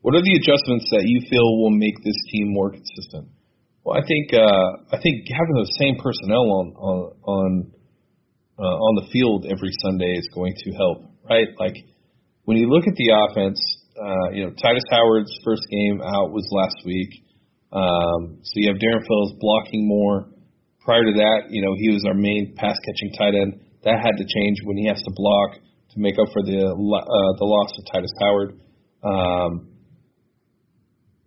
[0.00, 3.28] What are the adjustments that you feel will make this team more consistent?
[3.84, 7.72] Well, I think uh, I think having the same personnel on on on,
[8.56, 11.48] uh, on the field every Sunday is going to help, right?
[11.60, 11.76] Like
[12.48, 13.60] when you look at the offense,
[14.00, 17.12] uh, you know Tytus Howard's first game out was last week,
[17.76, 20.32] um, so you have Darren Fells blocking more.
[20.80, 23.60] Prior to that, you know, he was our main pass catching tight end.
[23.84, 27.32] That had to change when he has to block to make up for the uh,
[27.36, 28.50] the loss of Tytus Howard.
[29.04, 29.73] Um,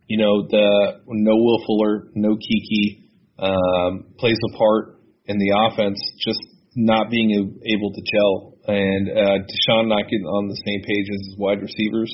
[0.08, 3.04] you know, the no Will Fuller, no Keke
[3.40, 6.40] um, plays a part in the offense, just
[6.76, 11.28] not being able to gel, and uh, Deshaun not getting on the same page as
[11.28, 12.14] his wide receivers.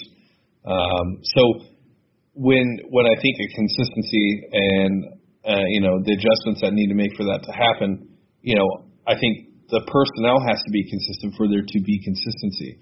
[0.66, 1.42] Um, so
[2.34, 5.06] when when I think of consistency and
[5.46, 8.88] uh, you know, the adjustments that need to make for that to happen, you know,
[9.06, 12.80] I think the personnel has to be consistent for there to be consistency.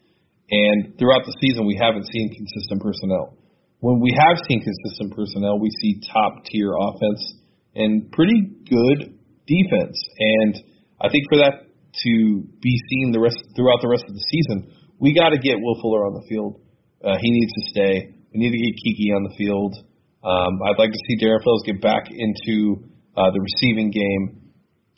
[0.51, 3.40] And throughout the season, we haven't seen consistent personnel.
[3.81, 7.33] When we have seen consistent personnel, we see top tier offense
[7.73, 8.37] and pretty
[8.69, 9.17] good
[9.49, 9.97] defense.
[10.19, 10.53] And
[11.01, 12.13] I think for that to
[12.61, 14.69] be seen the rest throughout the rest of the season,
[15.01, 16.61] we got to get Will Fuller on the field.
[17.01, 18.13] Uh, he needs to stay.
[18.29, 19.73] We need to get Keke on the field.
[20.21, 22.85] Um, I'd like to see Darren Fells get back into
[23.17, 24.53] uh, the receiving game.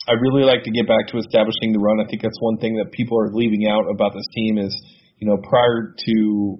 [0.06, 2.04] I'd really like to get back to establishing the run.
[2.04, 4.76] I think that's one thing that people are leaving out about this team is,
[5.16, 6.14] you know, prior to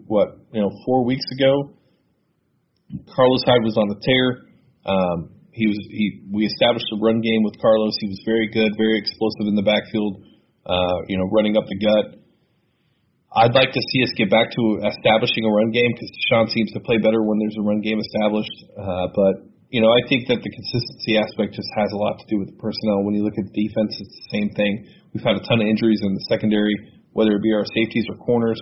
[0.08, 1.76] what, you know, four weeks ago,
[3.10, 4.26] Carlos Hyde was on the tear.
[4.86, 5.18] Um,
[5.54, 7.94] he was he we established a run game with Carlos.
[8.02, 10.22] He was very good, very explosive in the backfield,
[10.66, 12.18] uh, you know, running up the gut.
[13.34, 16.70] I'd like to see us get back to establishing a run game because Sean seems
[16.74, 18.54] to play better when there's a run game established.
[18.78, 19.34] Uh, but
[19.74, 22.54] you know, I think that the consistency aspect just has a lot to do with
[22.54, 23.02] the personnel.
[23.02, 24.86] When you look at the defense, it's the same thing.
[25.10, 26.74] We've had a ton of injuries in the secondary,
[27.10, 28.58] whether it be our safeties or corners.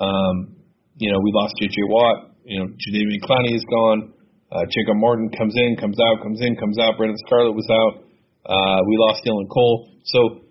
[0.00, 0.56] Um,
[0.96, 1.76] you know, we lost J.J.
[1.92, 2.35] Watt.
[2.46, 4.14] You know, Jadeveon Clowney is gone.
[4.52, 6.96] Uh, Jacob Martin comes in, comes out, comes in, comes out.
[6.96, 8.06] Brandon Scarlett was out.
[8.46, 9.90] Uh, we lost Dylan Cole.
[10.04, 10.46] So,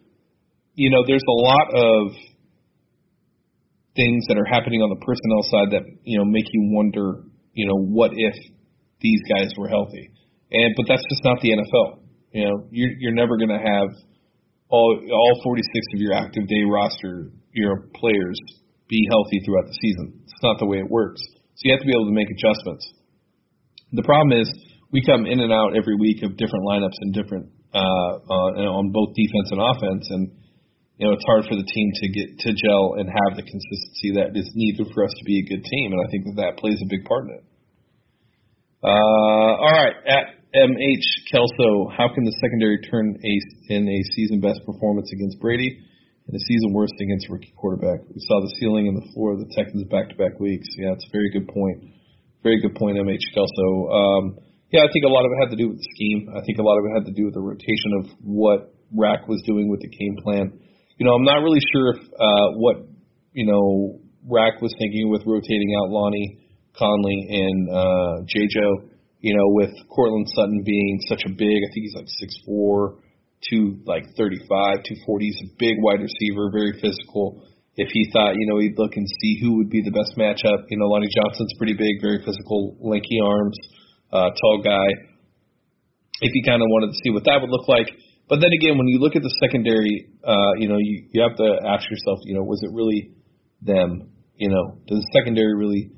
[0.74, 2.12] you know, there's a lot of
[3.96, 7.24] things that are happening on the personnel side that you know make you wonder,
[7.54, 8.36] you know, what if
[9.00, 10.12] these guys were healthy?
[10.52, 12.04] And but that's just not the NFL.
[12.32, 13.88] You know, you're you're never going to have
[14.68, 18.38] all all 46 of your active day roster your players
[18.89, 20.20] be healthy throughout the season.
[20.26, 21.22] It's not the way it works.
[21.56, 22.84] So you have to be able to make adjustments.
[23.95, 24.51] The problem is
[24.91, 28.91] we come in and out every week of different lineups and different uh, uh, on
[28.91, 30.32] both defense and offense, and
[30.99, 34.16] you know, it's hard for the team to get to gel and have the consistency
[34.16, 36.53] that is needed for us to be a good team, and I think that that
[36.60, 37.45] plays a big part in it.
[38.84, 43.34] Uh, all right, at MH Kelso, how can the secondary turn a,
[43.74, 45.84] in a season best performance against Brady
[46.28, 48.05] and a season worst against rookie quarterback?
[48.09, 50.67] We saw the ceiling and the floor of the Texans back to back weeks.
[50.78, 51.91] Yeah, it's a very good point.
[52.43, 53.67] Very good point, MH Kelso.
[53.89, 54.23] Um,
[54.69, 56.30] yeah, I think a lot of it had to do with the scheme.
[56.30, 59.28] I think a lot of it had to do with the rotation of what Rack
[59.28, 60.59] was doing with the game plan
[60.97, 62.88] you know, I'm not really sure if uh, what
[63.34, 66.39] you know Rack was thinking with rotating out Lonnie
[66.78, 68.89] Conley and uh, JJo.
[69.19, 72.99] You know, with Courtland Sutton being such a big, I think he's like six four,
[73.50, 75.26] two like 35, 240.
[75.26, 77.43] He's a big wide receiver, very physical.
[77.76, 80.66] If he thought, you know, he'd look and see who would be the best matchup.
[80.70, 83.58] You know, Lonnie Johnson's pretty big, very physical, lanky arms,
[84.12, 84.88] uh, tall guy.
[86.22, 87.91] If he kind of wanted to see what that would look like,
[88.28, 91.38] but then again, when you look at the secondary, uh, you know, you, you have
[91.38, 93.12] to ask yourself, you know, was it really
[93.62, 94.10] them?
[94.36, 95.91] You know, does the secondary really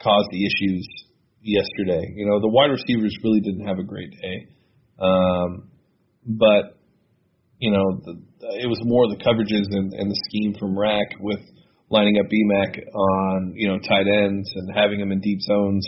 [0.00, 0.86] cause the issues
[1.40, 2.12] yesterday?
[2.14, 4.46] You know, the wide receivers really didn't have a great day.
[5.00, 5.70] Um,
[6.24, 6.78] but,
[7.62, 8.18] you know, the,
[8.58, 11.38] it was more the coverages and, and the scheme from Rack with
[11.90, 15.86] lining up BMAC on, you know, tight ends and having them in deep zones.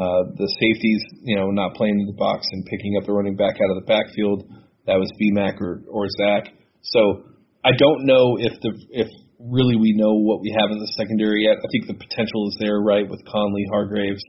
[0.00, 3.36] Uh, the safeties, you know, not playing in the box and picking up the running
[3.36, 4.48] back out of the backfield
[4.86, 6.48] that was BMAC or, or Zach.
[6.80, 7.22] So
[7.62, 9.08] I don't know if the if
[9.38, 11.58] really we know what we have in the secondary yet.
[11.58, 14.22] I think the potential is there, right, with Conley, Hargreaves,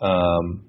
[0.00, 0.66] um,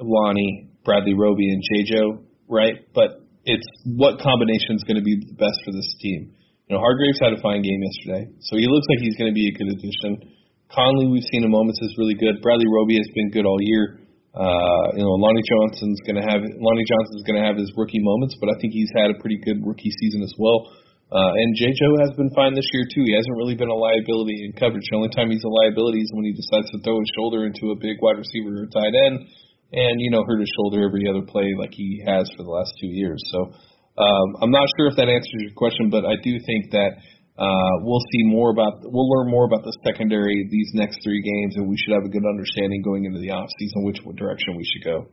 [0.00, 2.86] Lonnie, Bradley Roby, and JJo, right?
[2.94, 6.36] But it's what combination is going to be the best for this team.
[6.68, 9.36] You know, Hargreaves had a fine game yesterday, so he looks like he's going to
[9.36, 10.36] be a good addition.
[10.68, 12.44] Conley, we've seen in moments, is really good.
[12.44, 14.04] Bradley Roby has been good all year.
[14.36, 18.04] Uh, you know, Lonnie Johnson's going to have Lonnie Johnson's going to have his rookie
[18.04, 20.68] moments, but I think he's had a pretty good rookie season as well.
[21.08, 23.00] Uh, and JJo has been fine this year too.
[23.08, 24.84] He hasn't really been a liability in coverage.
[24.92, 27.72] The only time he's a liability is when he decides to throw his shoulder into
[27.72, 29.24] a big wide receiver or tight end,
[29.72, 32.72] and you know hurt his shoulder every other play like he has for the last
[32.80, 33.20] two years.
[33.32, 33.52] So
[33.98, 37.02] um, I'm not sure if that answers your question, but I do think that
[37.38, 41.56] uh, we'll see more about we'll learn more about the secondary these next three games,
[41.56, 44.64] and we should have a good understanding going into the off season which direction we
[44.64, 45.06] should go.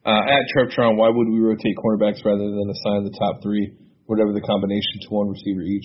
[0.00, 3.76] Uh, at Trevtron, why would we rotate cornerbacks rather than assign the top three,
[4.06, 5.84] whatever the combination, to one receiver each?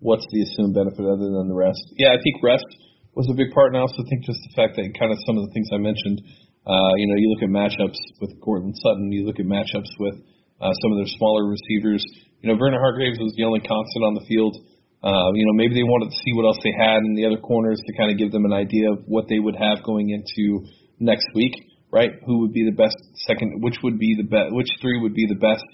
[0.00, 1.80] What's the assumed benefit other than the rest?
[1.96, 2.68] Yeah, I think rest
[3.16, 5.38] was a big part, and I also think just the fact that kind of some
[5.38, 6.22] of the things I mentioned.
[6.64, 10.16] Uh, you know, you look at matchups with Courtland Sutton, you look at matchups with
[10.60, 12.00] uh, some of their smaller receivers.
[12.40, 14.56] You know, Vernon Hargreaves was the only constant on the field.
[15.04, 17.36] Uh, you know, maybe they wanted to see what else they had in the other
[17.36, 20.64] corners to kind of give them an idea of what they would have going into
[20.98, 21.52] next week,
[21.92, 22.12] right?
[22.24, 22.96] Who would be the best
[23.28, 23.60] second?
[23.60, 24.56] Which would be the best?
[24.56, 25.68] Which three would be the best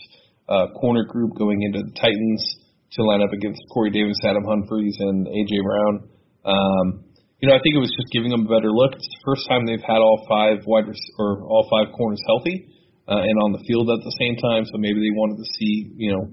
[0.51, 2.43] uh, corner group going into the Titans
[2.99, 5.95] to line up against Corey Davis, Adam Humphries, and AJ Brown?
[6.43, 7.05] Um,
[7.41, 8.93] you know, I think it was just giving them a better look.
[8.93, 12.69] It's the first time they've had all five wide res- or all five corners healthy
[13.09, 14.69] uh, and on the field at the same time.
[14.69, 16.25] So maybe they wanted to see, you know,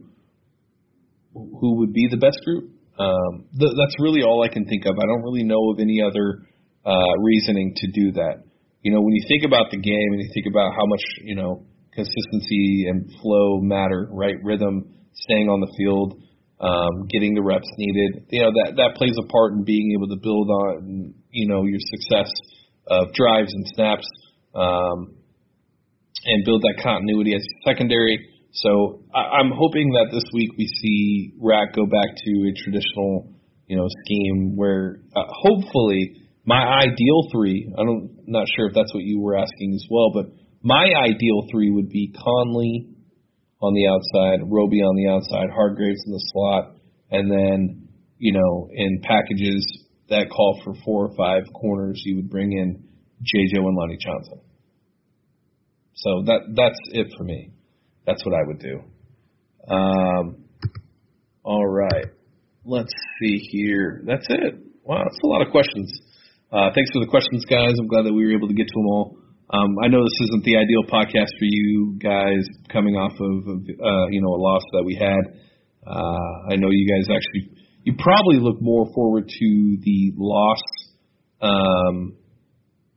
[1.34, 2.76] who would be the best group.
[3.00, 5.00] Um, th- that's really all I can think of.
[5.00, 6.44] I don't really know of any other
[6.84, 8.44] uh, reasoning to do that.
[8.84, 11.36] You know, when you think about the game and you think about how much you
[11.36, 11.64] know
[11.94, 14.36] consistency and flow matter, right?
[14.44, 16.22] Rhythm, staying on the field,
[16.60, 18.26] um, getting the reps needed.
[18.30, 21.64] You know that that plays a part in being able to build on you know
[21.64, 22.32] your success
[22.88, 24.08] of drives and snaps,
[24.56, 25.16] um,
[26.26, 28.34] and build that continuity as secondary.
[28.52, 33.34] So I, I'm hoping that this week we see Rack go back to a traditional
[33.68, 37.72] you know scheme where uh, hopefully my ideal three.
[37.78, 40.26] I don't not sure if that's what you were asking as well, but
[40.64, 42.97] my ideal three would be Conley
[43.62, 46.76] on the outside, Roby on the outside, Hargreaves in the slot,
[47.12, 49.66] and then you know in packages
[50.10, 52.84] that call for four or five corners, you would bring in
[53.22, 54.42] JJ and Lonnie Johnson.
[55.96, 57.52] So that that's it for me.
[58.06, 58.82] That's what I would do.
[59.70, 60.46] Um,
[61.44, 62.06] all right,
[62.64, 64.04] let's see here.
[64.06, 64.56] That's it.
[64.84, 65.92] Wow, that's a lot of questions.
[66.52, 67.74] Uh, thanks for the questions, guys.
[67.78, 69.17] I'm glad that we were able to get to them all.
[69.50, 74.08] Um, I know this isn't the ideal podcast for you guys coming off of, uh,
[74.12, 75.40] you know, a loss that we had.
[75.88, 80.60] Uh, I know you guys actually, you probably look more forward to the loss
[81.42, 82.18] um,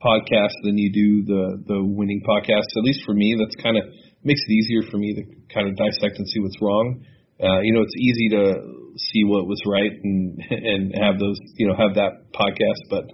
[0.02, 2.66] podcast than you do the the winning podcast.
[2.76, 3.84] At least for me, that's kind of
[4.24, 5.22] makes it easier for me to
[5.54, 7.04] kind of dissect and see what's wrong.
[7.40, 8.54] Uh, you know, it's easy to
[8.96, 13.04] see what was right and and have those, you know, have that podcast, but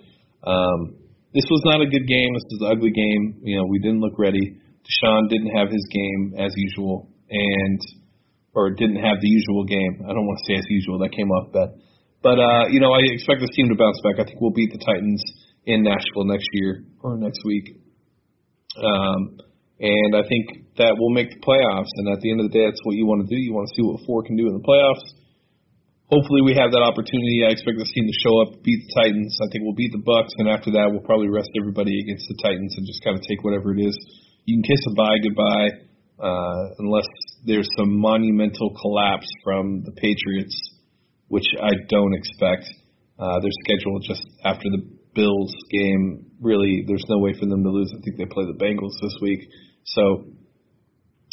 [0.49, 1.06] um,
[1.37, 2.33] this was not a good game.
[2.33, 3.45] This was an ugly game.
[3.45, 4.57] You know, we didn't look ready.
[4.89, 7.81] Deshaun didn't have his game as usual, and
[8.57, 10.01] or didn't have the usual game.
[10.09, 11.05] I don't want to say as usual.
[11.05, 11.77] That came off bad.
[12.25, 14.17] But uh, you know, I expect this team to bounce back.
[14.17, 15.21] I think we'll beat the Titans
[15.69, 17.85] in Nashville next year or next week.
[18.81, 19.37] Um,
[19.77, 21.93] and I think that we'll make the playoffs.
[22.01, 23.37] And at the end of the day, that's what you want to do.
[23.37, 25.05] You want to see what four can do in the playoffs
[26.07, 27.43] hopefully we have that opportunity.
[27.47, 29.39] I expect this team to show up, beat the Titans.
[29.43, 32.39] I think we'll beat the Bucks, and after that, we'll probably rest everybody against the
[32.43, 33.97] Titans and just kind of take whatever it is.
[34.47, 35.71] You can kiss a bye goodbye,
[36.23, 37.11] uh, unless
[37.45, 40.55] there's some monumental collapse from the Patriots,
[41.29, 42.71] which I don't expect.
[43.19, 44.85] Uh, their schedule just after the
[45.15, 47.91] Bills game, really, there's no way for them to lose.
[47.97, 49.41] I think they play the Bengals this week.
[49.85, 50.29] So,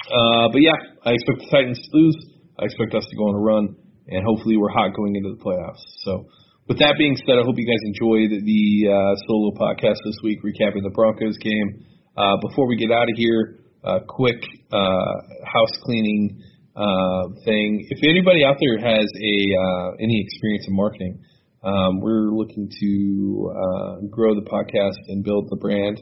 [0.07, 2.15] uh, but yeah, I expect the Titans to lose.
[2.57, 3.75] I expect us to go on a run
[4.07, 5.83] and hopefully we're hot going into the playoffs.
[6.03, 6.27] So,
[6.67, 10.39] with that being said, I hope you guys enjoyed the uh, solo podcast this week,
[10.43, 11.85] recapping the Broncos game.
[12.15, 15.13] Uh, before we get out of here, a quick uh,
[15.43, 16.41] house cleaning
[16.75, 17.85] uh, thing.
[17.89, 21.19] If anybody out there has a uh, any experience in marketing,
[21.63, 26.01] um, we're looking to uh, grow the podcast and build the brand.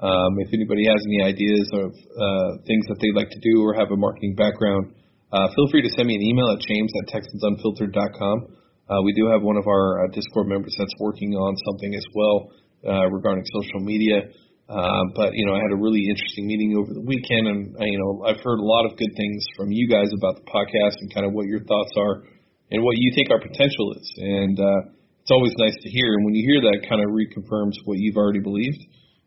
[0.00, 3.74] Um, if anybody has any ideas of uh, things that they'd like to do or
[3.74, 4.94] have a marketing background,
[5.32, 8.56] uh, feel free to send me an email at james at texansunfiltered.com.
[8.90, 12.04] Uh, we do have one of our uh, Discord members that's working on something as
[12.14, 12.50] well
[12.82, 14.34] uh, regarding social media.
[14.70, 17.86] Uh, but you know, I had a really interesting meeting over the weekend, and uh,
[17.86, 20.98] you know, I've heard a lot of good things from you guys about the podcast
[21.02, 22.22] and kind of what your thoughts are
[22.70, 24.06] and what you think our potential is.
[24.18, 26.14] And uh, it's always nice to hear.
[26.14, 28.78] And when you hear that, kind of reconfirms what you've already believed,